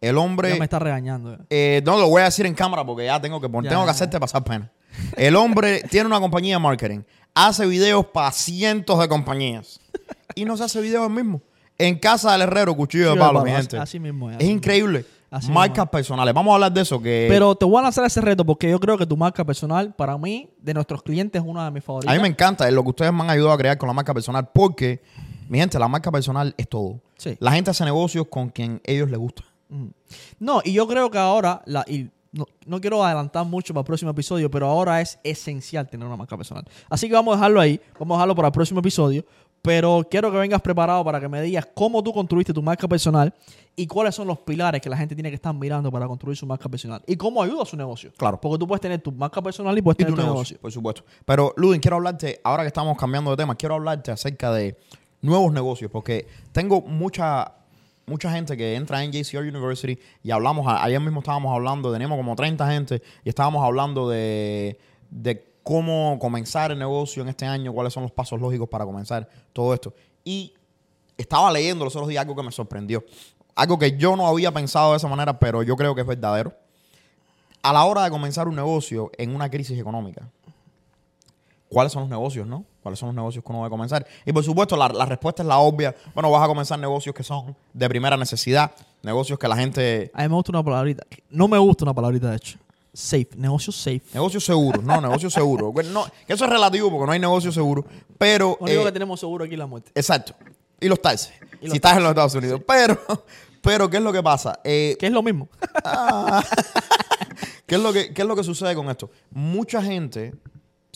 [0.00, 0.50] El hombre...
[0.50, 1.38] Ya me está regañando.
[1.50, 1.82] eh.
[1.84, 4.18] No lo voy a decir en cámara porque ya tengo que, Ya, tengo que hacerte
[4.20, 4.70] pasar pena.
[5.16, 7.00] El hombre tiene una compañía de marketing,
[7.34, 9.80] hace videos para cientos de compañías
[10.34, 11.40] y no se hace videos él mismo.
[11.78, 13.78] En casa del herrero, cuchillo de palo, palo, mi así- gente.
[13.78, 14.56] así mismo es, Es así mismo.
[14.58, 15.04] increíble.
[15.30, 16.32] Así Marcas mismo personales.
[16.32, 17.00] Vamos a hablar de eso.
[17.02, 19.94] Que Pero te voy a lanzar ese reto porque yo creo que tu marca personal,
[19.94, 22.12] para mí, de nuestros clientes, es una de mis favoritas.
[22.12, 23.92] a mí me encanta es lo que ustedes me han ayudado a crear con la
[23.92, 25.02] marca personal porque,
[25.48, 27.00] mi gente, la marca personal es todo.
[27.18, 27.36] Sí.
[27.40, 29.44] La gente hace negocios con quien ellos les gusta.
[30.38, 33.86] No, y yo creo que ahora, la, y no, no quiero adelantar mucho para el
[33.86, 36.64] próximo episodio, pero ahora es esencial tener una marca personal.
[36.88, 39.24] Así que vamos a dejarlo ahí, vamos a dejarlo para el próximo episodio,
[39.62, 43.34] pero quiero que vengas preparado para que me digas cómo tú construiste tu marca personal
[43.74, 46.46] y cuáles son los pilares que la gente tiene que estar mirando para construir su
[46.46, 48.12] marca personal y cómo ayuda a su negocio.
[48.16, 48.40] Claro.
[48.40, 50.72] Porque tú puedes tener tu marca personal y puedes Y tener tu tu negocio, por
[50.72, 51.04] supuesto.
[51.24, 54.76] Pero, Ludin, quiero hablarte, ahora que estamos cambiando de tema, quiero hablarte acerca de
[55.20, 57.52] nuevos negocios, porque tengo mucha,
[58.08, 62.34] mucha gente que entra en JCR University y hablamos, ayer mismo estábamos hablando, tenemos como
[62.34, 64.78] 30 gente y estábamos hablando de,
[65.10, 69.28] de cómo comenzar el negocio en este año, cuáles son los pasos lógicos para comenzar
[69.52, 69.92] todo esto.
[70.24, 70.54] Y
[71.18, 73.04] estaba leyendo los otros días algo que me sorprendió.
[73.54, 76.54] Algo que yo no había pensado de esa manera, pero yo creo que es verdadero.
[77.60, 80.30] A la hora de comenzar un negocio en una crisis económica,
[81.68, 82.64] ¿cuáles son los negocios, no?
[82.88, 84.06] ¿Cuáles son los negocios que uno debe comenzar?
[84.24, 85.94] Y por supuesto, la, la respuesta es la obvia.
[86.14, 88.72] Bueno, vas a comenzar negocios que son de primera necesidad,
[89.02, 90.10] negocios que la gente...
[90.14, 91.04] A mí me gusta una palabrita.
[91.28, 92.58] No me gusta una palabrita, de hecho.
[92.94, 94.00] Safe, negocio safe.
[94.14, 95.74] Negocios seguros, no, negocios seguros.
[95.92, 97.84] No, que eso es relativo porque no hay negocios seguros,
[98.16, 98.56] pero...
[98.58, 99.90] Lo único eh, que tenemos seguro aquí es la muerte.
[99.94, 100.32] Exacto.
[100.80, 101.34] Y los taxes.
[101.60, 102.62] Y los si estás en los Estados Unidos.
[102.66, 102.98] Pero,
[103.60, 104.60] pero, ¿qué es lo que pasa?
[104.64, 105.46] Eh, Que es lo mismo.
[107.66, 109.10] ¿Qué es, lo que, ¿Qué es lo que sucede con esto?
[109.30, 110.32] Mucha gente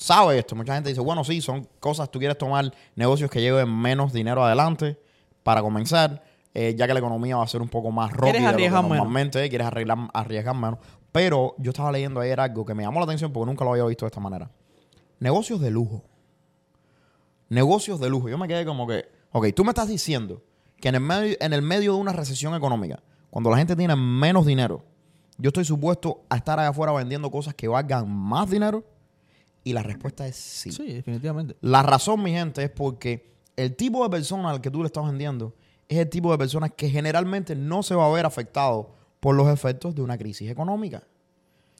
[0.02, 0.56] sabe esto.
[0.56, 4.44] Mucha gente dice, bueno, sí, son cosas, tú quieres tomar negocios que lleven menos dinero
[4.44, 4.98] adelante
[5.42, 6.22] para comenzar,
[6.54, 8.82] eh, ya que la economía va a ser un poco más de lo que menos.
[8.88, 10.78] normalmente, quieres arreglar, arriesgar menos.
[11.12, 13.84] Pero yo estaba leyendo ayer algo que me llamó la atención porque nunca lo había
[13.84, 14.50] visto de esta manera.
[15.20, 16.02] Negocios de lujo.
[17.48, 18.28] Negocios de lujo.
[18.28, 20.42] Yo me quedé como que, ok, tú me estás diciendo
[20.80, 23.94] que en el medio, en el medio de una recesión económica, cuando la gente tiene
[23.94, 24.84] menos dinero,
[25.38, 28.84] yo estoy supuesto a estar allá afuera vendiendo cosas que valgan más dinero?
[29.64, 30.72] Y la respuesta es sí.
[30.72, 31.56] Sí, definitivamente.
[31.60, 35.04] La razón, mi gente, es porque el tipo de persona al que tú le estás
[35.04, 35.54] vendiendo
[35.88, 39.48] es el tipo de personas que generalmente no se va a ver afectado por los
[39.48, 41.02] efectos de una crisis económica.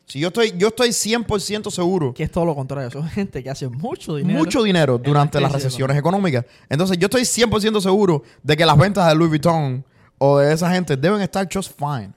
[0.07, 2.91] Si yo estoy, yo estoy 100% seguro Que es todo lo contrario.
[2.91, 4.39] Son gente que hace mucho dinero.
[4.39, 6.45] mucho dinero durante las recesiones económicas.
[6.69, 9.85] Entonces, yo estoy 100% seguro de que las ventas de Louis Vuitton
[10.19, 12.13] o de esa gente deben estar just fine.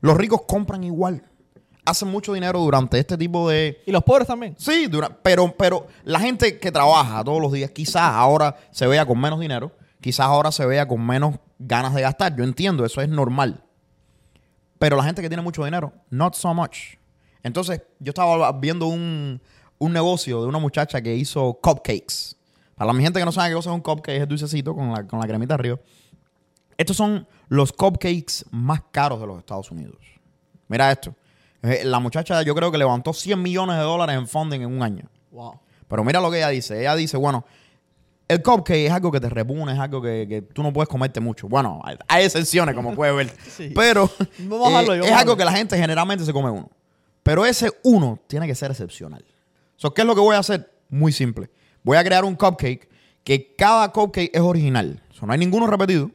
[0.00, 1.22] Los ricos compran igual.
[1.86, 3.80] Hacen mucho dinero durante este tipo de...
[3.86, 4.54] Y los pobres también.
[4.58, 9.06] Sí, dura- pero, pero la gente que trabaja todos los días quizás ahora se vea
[9.06, 9.70] con menos dinero,
[10.00, 12.34] quizás ahora se vea con menos ganas de gastar.
[12.36, 13.62] Yo entiendo, eso es normal.
[14.78, 16.96] Pero la gente que tiene mucho dinero, not so much.
[17.42, 19.40] Entonces, yo estaba viendo un,
[19.78, 22.34] un negocio de una muchacha que hizo cupcakes.
[22.74, 24.92] Para la gente que no sabe qué cosa es un cupcake, es el dulcecito con
[24.92, 25.78] la, con la cremita arriba.
[26.76, 29.96] Estos son los cupcakes más caros de los Estados Unidos.
[30.68, 31.14] Mira esto.
[31.66, 34.82] Eh, La muchacha yo creo que levantó 100 millones de dólares en funding en un
[34.82, 35.08] año.
[35.30, 35.60] Wow.
[35.88, 36.80] Pero mira lo que ella dice.
[36.80, 37.44] Ella dice, bueno,
[38.28, 41.20] el cupcake es algo que te repone, es algo que, que tú no puedes comerte
[41.20, 41.48] mucho.
[41.48, 43.32] Bueno, hay, excepciones, como puedes ver.
[43.48, 43.72] Sí.
[43.74, 46.70] Pero Vamos a eh, vamos es a algo que la gente generalmente se come uno.
[47.22, 49.24] Pero ese uno tiene que ser excepcional.
[49.76, 50.70] So, ¿Qué es lo que voy a hacer?
[50.88, 51.50] Muy simple.
[51.82, 52.88] Voy a crear un cupcake
[53.22, 55.02] que cada cupcake es original.
[55.10, 56.10] So, no hay ninguno repetido.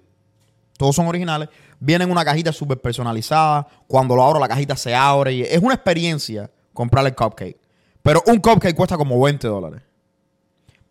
[0.78, 1.50] Todos son originales.
[1.84, 3.68] Viene en una cajita súper personalizada.
[3.88, 5.52] Cuando lo abro, la cajita se abre.
[5.52, 7.58] Es una experiencia comprar el cupcake.
[8.04, 9.82] Pero un cupcake cuesta como 20 dólares.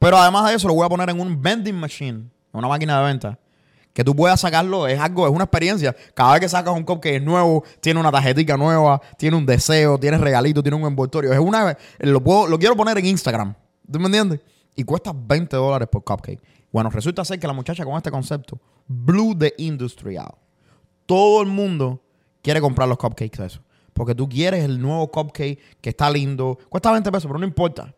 [0.00, 3.04] Pero además de eso, lo voy a poner en un vending machine, una máquina de
[3.04, 3.38] venta.
[3.92, 5.94] Que tú puedas sacarlo, es algo, es una experiencia.
[6.12, 10.18] Cada vez que sacas un cupcake nuevo, tiene una tarjetita nueva, tiene un deseo, tiene
[10.18, 11.32] regalito, tiene un envoltorio.
[11.32, 13.54] Es una, lo, puedo, lo quiero poner en Instagram.
[13.88, 14.40] ¿Tú me entiendes?
[14.74, 16.40] Y cuesta 20 dólares por cupcake.
[16.72, 20.34] Bueno, resulta ser que la muchacha con este concepto blew the industry out.
[21.10, 22.00] Todo el mundo
[22.40, 23.60] quiere comprar los cupcakes de eso.
[23.92, 26.56] Porque tú quieres el nuevo cupcake que está lindo.
[26.68, 27.92] Cuesta 20 pesos, pero no importa.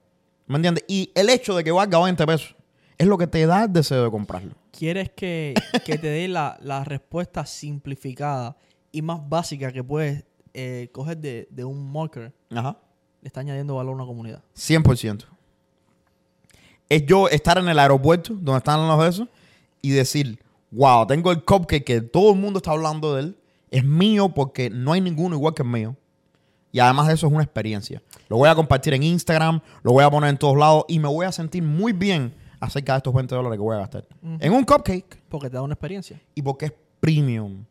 [0.47, 0.83] ¿Me entiendes?
[0.89, 2.57] Y el hecho de que valga 20 pesos
[2.97, 4.55] es lo que te da el deseo de comprarlo.
[4.71, 5.53] ¿Quieres que,
[5.85, 8.57] que te dé la, la respuesta simplificada
[8.91, 12.33] y más básica que puedes eh, coger de, de un marketer?
[12.51, 12.79] Ajá.
[13.21, 14.43] Le está añadiendo valor a una comunidad.
[14.57, 15.27] 100%.
[16.89, 19.29] Es yo estar en el aeropuerto donde están los de esos
[19.83, 20.39] y decir,
[20.73, 23.39] wow, tengo el cupcake que todo el mundo está hablando de él.
[23.71, 25.97] Es mío porque no hay ninguno igual que el mío.
[26.73, 28.03] Y además de eso es una experiencia.
[28.29, 31.09] Lo voy a compartir en Instagram, lo voy a poner en todos lados y me
[31.09, 34.07] voy a sentir muy bien acerca de estos 20 dólares que voy a gastar.
[34.41, 36.21] En un cupcake Porque te da una experiencia.
[36.35, 37.65] y porque es premium.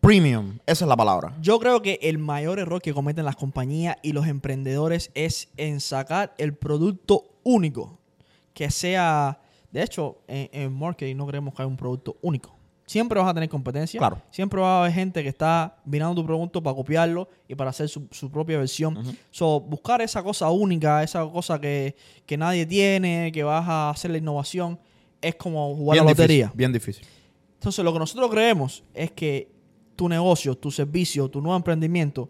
[0.00, 1.36] Premium, esa es la palabra.
[1.40, 5.80] Yo creo que el mayor error que cometen las compañías y los emprendedores es en
[5.80, 7.98] sacar el producto único.
[8.52, 9.38] Que sea.
[9.72, 12.62] De hecho, en, en marketing no queremos que haya un producto único.
[12.86, 13.98] Siempre vas a tener competencia.
[13.98, 14.20] Claro.
[14.30, 17.88] Siempre va a haber gente que está mirando tu producto para copiarlo y para hacer
[17.88, 18.98] su, su propia versión.
[19.30, 21.96] So, buscar esa cosa única, esa cosa que,
[22.26, 24.78] que nadie tiene, que vas a hacer la innovación,
[25.22, 26.52] es como jugar bien la lotería.
[26.54, 27.06] Bien difícil.
[27.54, 29.50] Entonces, lo que nosotros creemos es que
[29.96, 32.28] tu negocio, tu servicio, tu nuevo emprendimiento,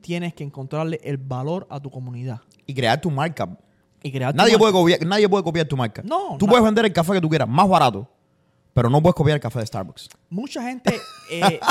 [0.00, 3.58] tienes que encontrarle el valor a tu comunidad Y crear tu marca.
[4.04, 6.02] Y crear tu Nadie puede, copiar, nadie puede copiar tu marca.
[6.04, 8.08] No, Tú puedes vender el café que tú quieras, más barato,
[8.72, 10.08] pero no puedes copiar el café de Starbucks.
[10.30, 11.00] Mucha gente
[11.30, 11.58] eh,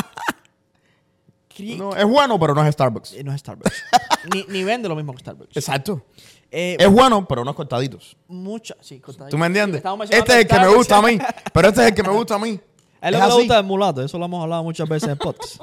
[1.78, 3.14] No, es bueno, pero no es Starbucks.
[3.14, 3.84] eh, no es Starbucks.
[4.34, 5.56] ni, ni vende lo mismo que Starbucks.
[5.56, 6.04] Exacto.
[6.50, 8.18] Eh, Es bueno, pero no es cortaditos.
[8.28, 9.30] mucha, sí, cortadito.
[9.30, 9.84] ¿Tú me entiendes?
[10.10, 11.20] Este es el que me gusta a mí,
[11.54, 12.60] pero este es el que me gusta a mí.
[13.04, 15.62] Es lo que le gusta del mulato, eso lo hemos hablado muchas veces en podcast.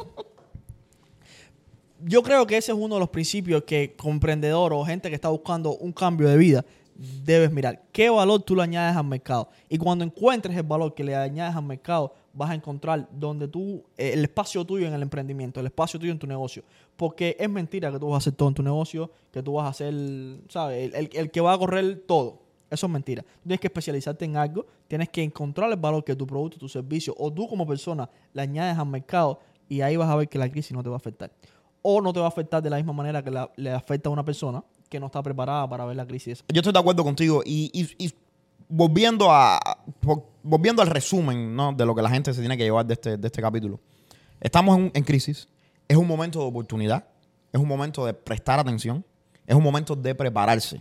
[2.04, 5.14] Yo creo que ese es uno de los principios que como emprendedor o gente que
[5.14, 6.64] está buscando un cambio de vida
[7.24, 7.82] debes mirar.
[7.92, 9.48] ¿Qué valor tú le añades al mercado?
[9.68, 13.82] Y cuando encuentres el valor que le añades al mercado, vas a encontrar donde tú,
[13.96, 16.62] eh, el espacio tuyo en el emprendimiento, el espacio tuyo en tu negocio.
[16.96, 19.66] Porque es mentira que tú vas a hacer todo en tu negocio, que tú vas
[19.66, 19.94] a hacer,
[20.48, 20.94] ¿sabes?
[20.94, 22.38] El, el- que va a correr todo.
[22.70, 23.24] Eso es mentira.
[23.42, 27.14] Tienes que especializarte en algo, tienes que encontrar el valor que tu producto, tu servicio
[27.18, 30.50] o tú como persona le añades al mercado y ahí vas a ver que la
[30.50, 31.30] crisis no te va a afectar.
[31.82, 34.12] O no te va a afectar de la misma manera que la- le afecta a
[34.12, 36.44] una persona que no está preparada para ver la crisis.
[36.52, 38.14] Yo estoy de acuerdo contigo y, y- y
[38.68, 39.58] volviendo a
[40.42, 41.72] volviendo al resumen ¿no?
[41.72, 43.78] de lo que la gente se tiene que llevar de este, de este capítulo.
[44.40, 45.48] Estamos en, en crisis,
[45.86, 47.04] es un momento de oportunidad,
[47.52, 49.04] es un momento de prestar atención,
[49.46, 50.80] es un momento de prepararse.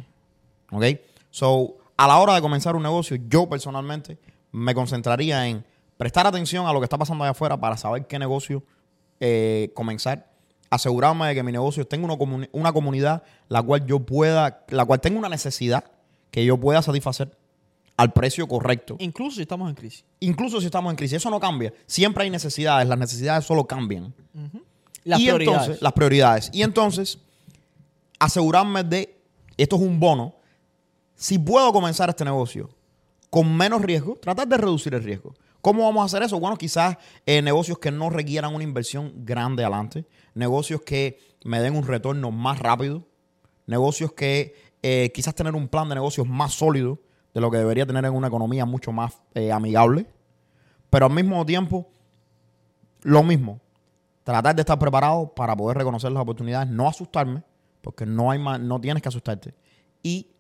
[0.72, 0.84] ¿Ok?
[1.30, 4.18] So, a la hora de comenzar un negocio, yo personalmente
[4.52, 5.66] me concentraría en
[5.98, 8.64] prestar atención a lo que está pasando allá afuera para saber qué negocio
[9.20, 10.29] eh, comenzar.
[10.70, 14.86] Asegurarme de que mi negocio tenga una, comuni- una comunidad la cual yo pueda, la
[14.86, 15.84] cual tenga una necesidad
[16.32, 17.36] que yo pueda satisfacer
[17.98, 18.96] al precio correcto.
[19.00, 20.06] Incluso si estamos en crisis.
[20.20, 21.74] Incluso si estamos en crisis, eso no cambia.
[21.86, 24.14] Siempre hay necesidades, las necesidades solo cambian.
[25.04, 25.60] Y Las y prioridades.
[25.62, 26.50] entonces, las prioridades.
[26.54, 27.18] Y entonces,
[28.20, 29.18] asegurarme de,
[29.58, 30.36] esto es un bono,
[31.16, 32.70] si puedo comenzar este negocio
[33.30, 35.34] con menos riesgo, tratar de reducir el riesgo.
[35.62, 36.40] ¿Cómo vamos a hacer eso?
[36.40, 36.96] Bueno, quizás
[37.26, 42.32] eh, negocios que no requieran una inversión grande adelante, negocios que me den un retorno
[42.32, 43.04] más rápido,
[43.66, 47.00] negocios que eh, quizás tener un plan de negocios más sólido
[47.34, 50.08] de lo que debería tener en una economía mucho más eh, amigable,
[50.90, 51.88] pero al mismo tiempo,
[53.02, 53.60] lo mismo,
[54.24, 57.44] tratar de estar preparado para poder reconocer las oportunidades, no asustarme,
[57.82, 59.54] porque no, hay más, no tienes que asustarte,
[60.02, 60.32] y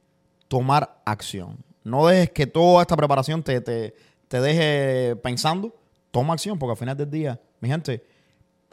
[0.47, 1.57] tomar acción.
[1.83, 3.95] No dejes que toda esta preparación te, te,
[4.27, 5.75] te deje pensando,
[6.11, 8.03] toma acción, porque al final del día, mi gente,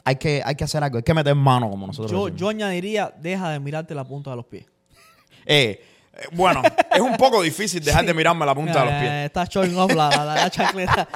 [0.07, 2.39] hay que, hay que hacer algo, hay que meter mano, como nosotros Yo, decimos.
[2.39, 4.65] yo añadiría, deja de mirarte la punta de los pies.
[5.45, 5.81] Eh,
[6.13, 6.61] eh, bueno,
[6.93, 9.11] es un poco difícil dejar de mirarme la punta de los Eh, pies.
[9.25, 11.07] Está showing off la, la- la chancleta.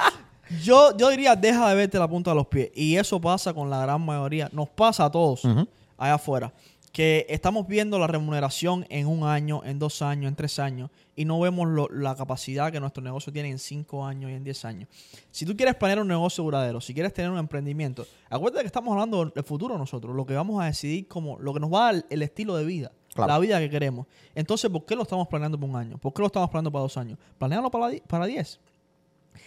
[0.62, 2.70] Yo, yo diría, deja de verte la punta de los pies.
[2.74, 4.48] Y eso pasa con la gran mayoría.
[4.52, 5.66] Nos pasa a todos Ujú.
[5.98, 6.52] allá afuera.
[6.92, 10.90] Que estamos viendo la remuneración en un año, en dos años, en tres años.
[11.16, 14.44] Y no vemos lo- la capacidad que nuestro negocio tiene en cinco años y en
[14.44, 14.90] diez años.
[15.30, 18.92] Si tú quieres planear un negocio duradero, si quieres tener un emprendimiento, acuérdate que estamos
[18.92, 20.14] hablando del futuro nosotros.
[20.14, 22.64] Lo que vamos a decidir como lo que nos va a dar el estilo de
[22.66, 22.92] vida.
[23.14, 23.32] Claro.
[23.32, 24.06] La vida que queremos.
[24.34, 25.98] Entonces, ¿por qué lo estamos planeando para un año?
[25.98, 27.18] ¿Por qué lo estamos planeando para dos años?
[27.38, 28.58] Planealo para, para 10.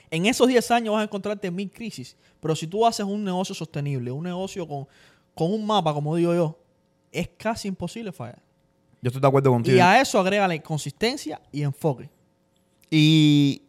[0.09, 2.15] En esos 10 años vas a encontrarte mil crisis.
[2.39, 4.87] Pero si tú haces un negocio sostenible, un negocio con,
[5.35, 6.57] con un mapa, como digo yo,
[7.20, 8.41] es casi imposible fallar.
[9.01, 9.78] Yo estoy de acuerdo contigo.
[9.78, 12.09] Y a eso agrégale consistencia y enfoque.
[12.89, 13.61] y,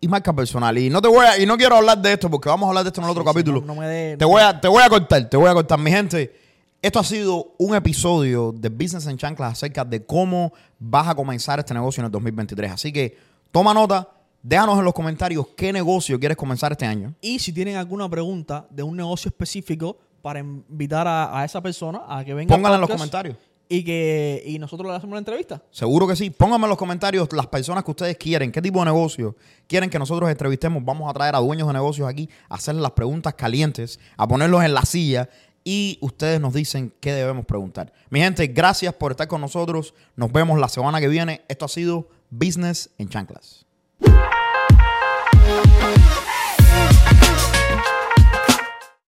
[0.00, 0.76] y marca personal.
[0.78, 2.84] Y no te voy a, y no quiero hablar de esto porque vamos a hablar
[2.84, 3.60] de esto en el otro Sí, capítulo.
[3.60, 5.78] no- no me dé- te, voy a, te voy a cortar, te voy a cortar.
[5.78, 6.34] Mi gente,
[6.82, 11.58] esto ha sido un episodio de Business en Chanclas acerca de cómo vas a comenzar
[11.58, 12.72] este negocio en el 2023.
[12.72, 13.16] Así que
[13.50, 14.08] toma nota,
[14.42, 17.14] déjanos en los comentarios qué negocio quieres comenzar este año.
[17.22, 22.00] Y si tienen alguna pregunta de un negocio específico para invitar a, a esa persona
[22.08, 22.54] a que venga.
[22.54, 23.36] Pónganla en los comentarios.
[23.68, 25.60] Y que y nosotros le hacemos la entrevista.
[25.70, 26.30] Seguro que sí.
[26.30, 29.98] Pónganme en los comentarios las personas que ustedes quieren, qué tipo de negocio quieren que
[29.98, 30.82] nosotros entrevistemos.
[30.82, 34.64] Vamos a traer a dueños de negocios aquí, a hacerles las preguntas calientes, a ponerlos
[34.64, 35.28] en la silla
[35.62, 37.92] y ustedes nos dicen qué debemos preguntar.
[38.08, 39.92] Mi gente, gracias por estar con nosotros.
[40.16, 41.42] Nos vemos la semana que viene.
[41.48, 43.66] Esto ha sido Business en Chanclas.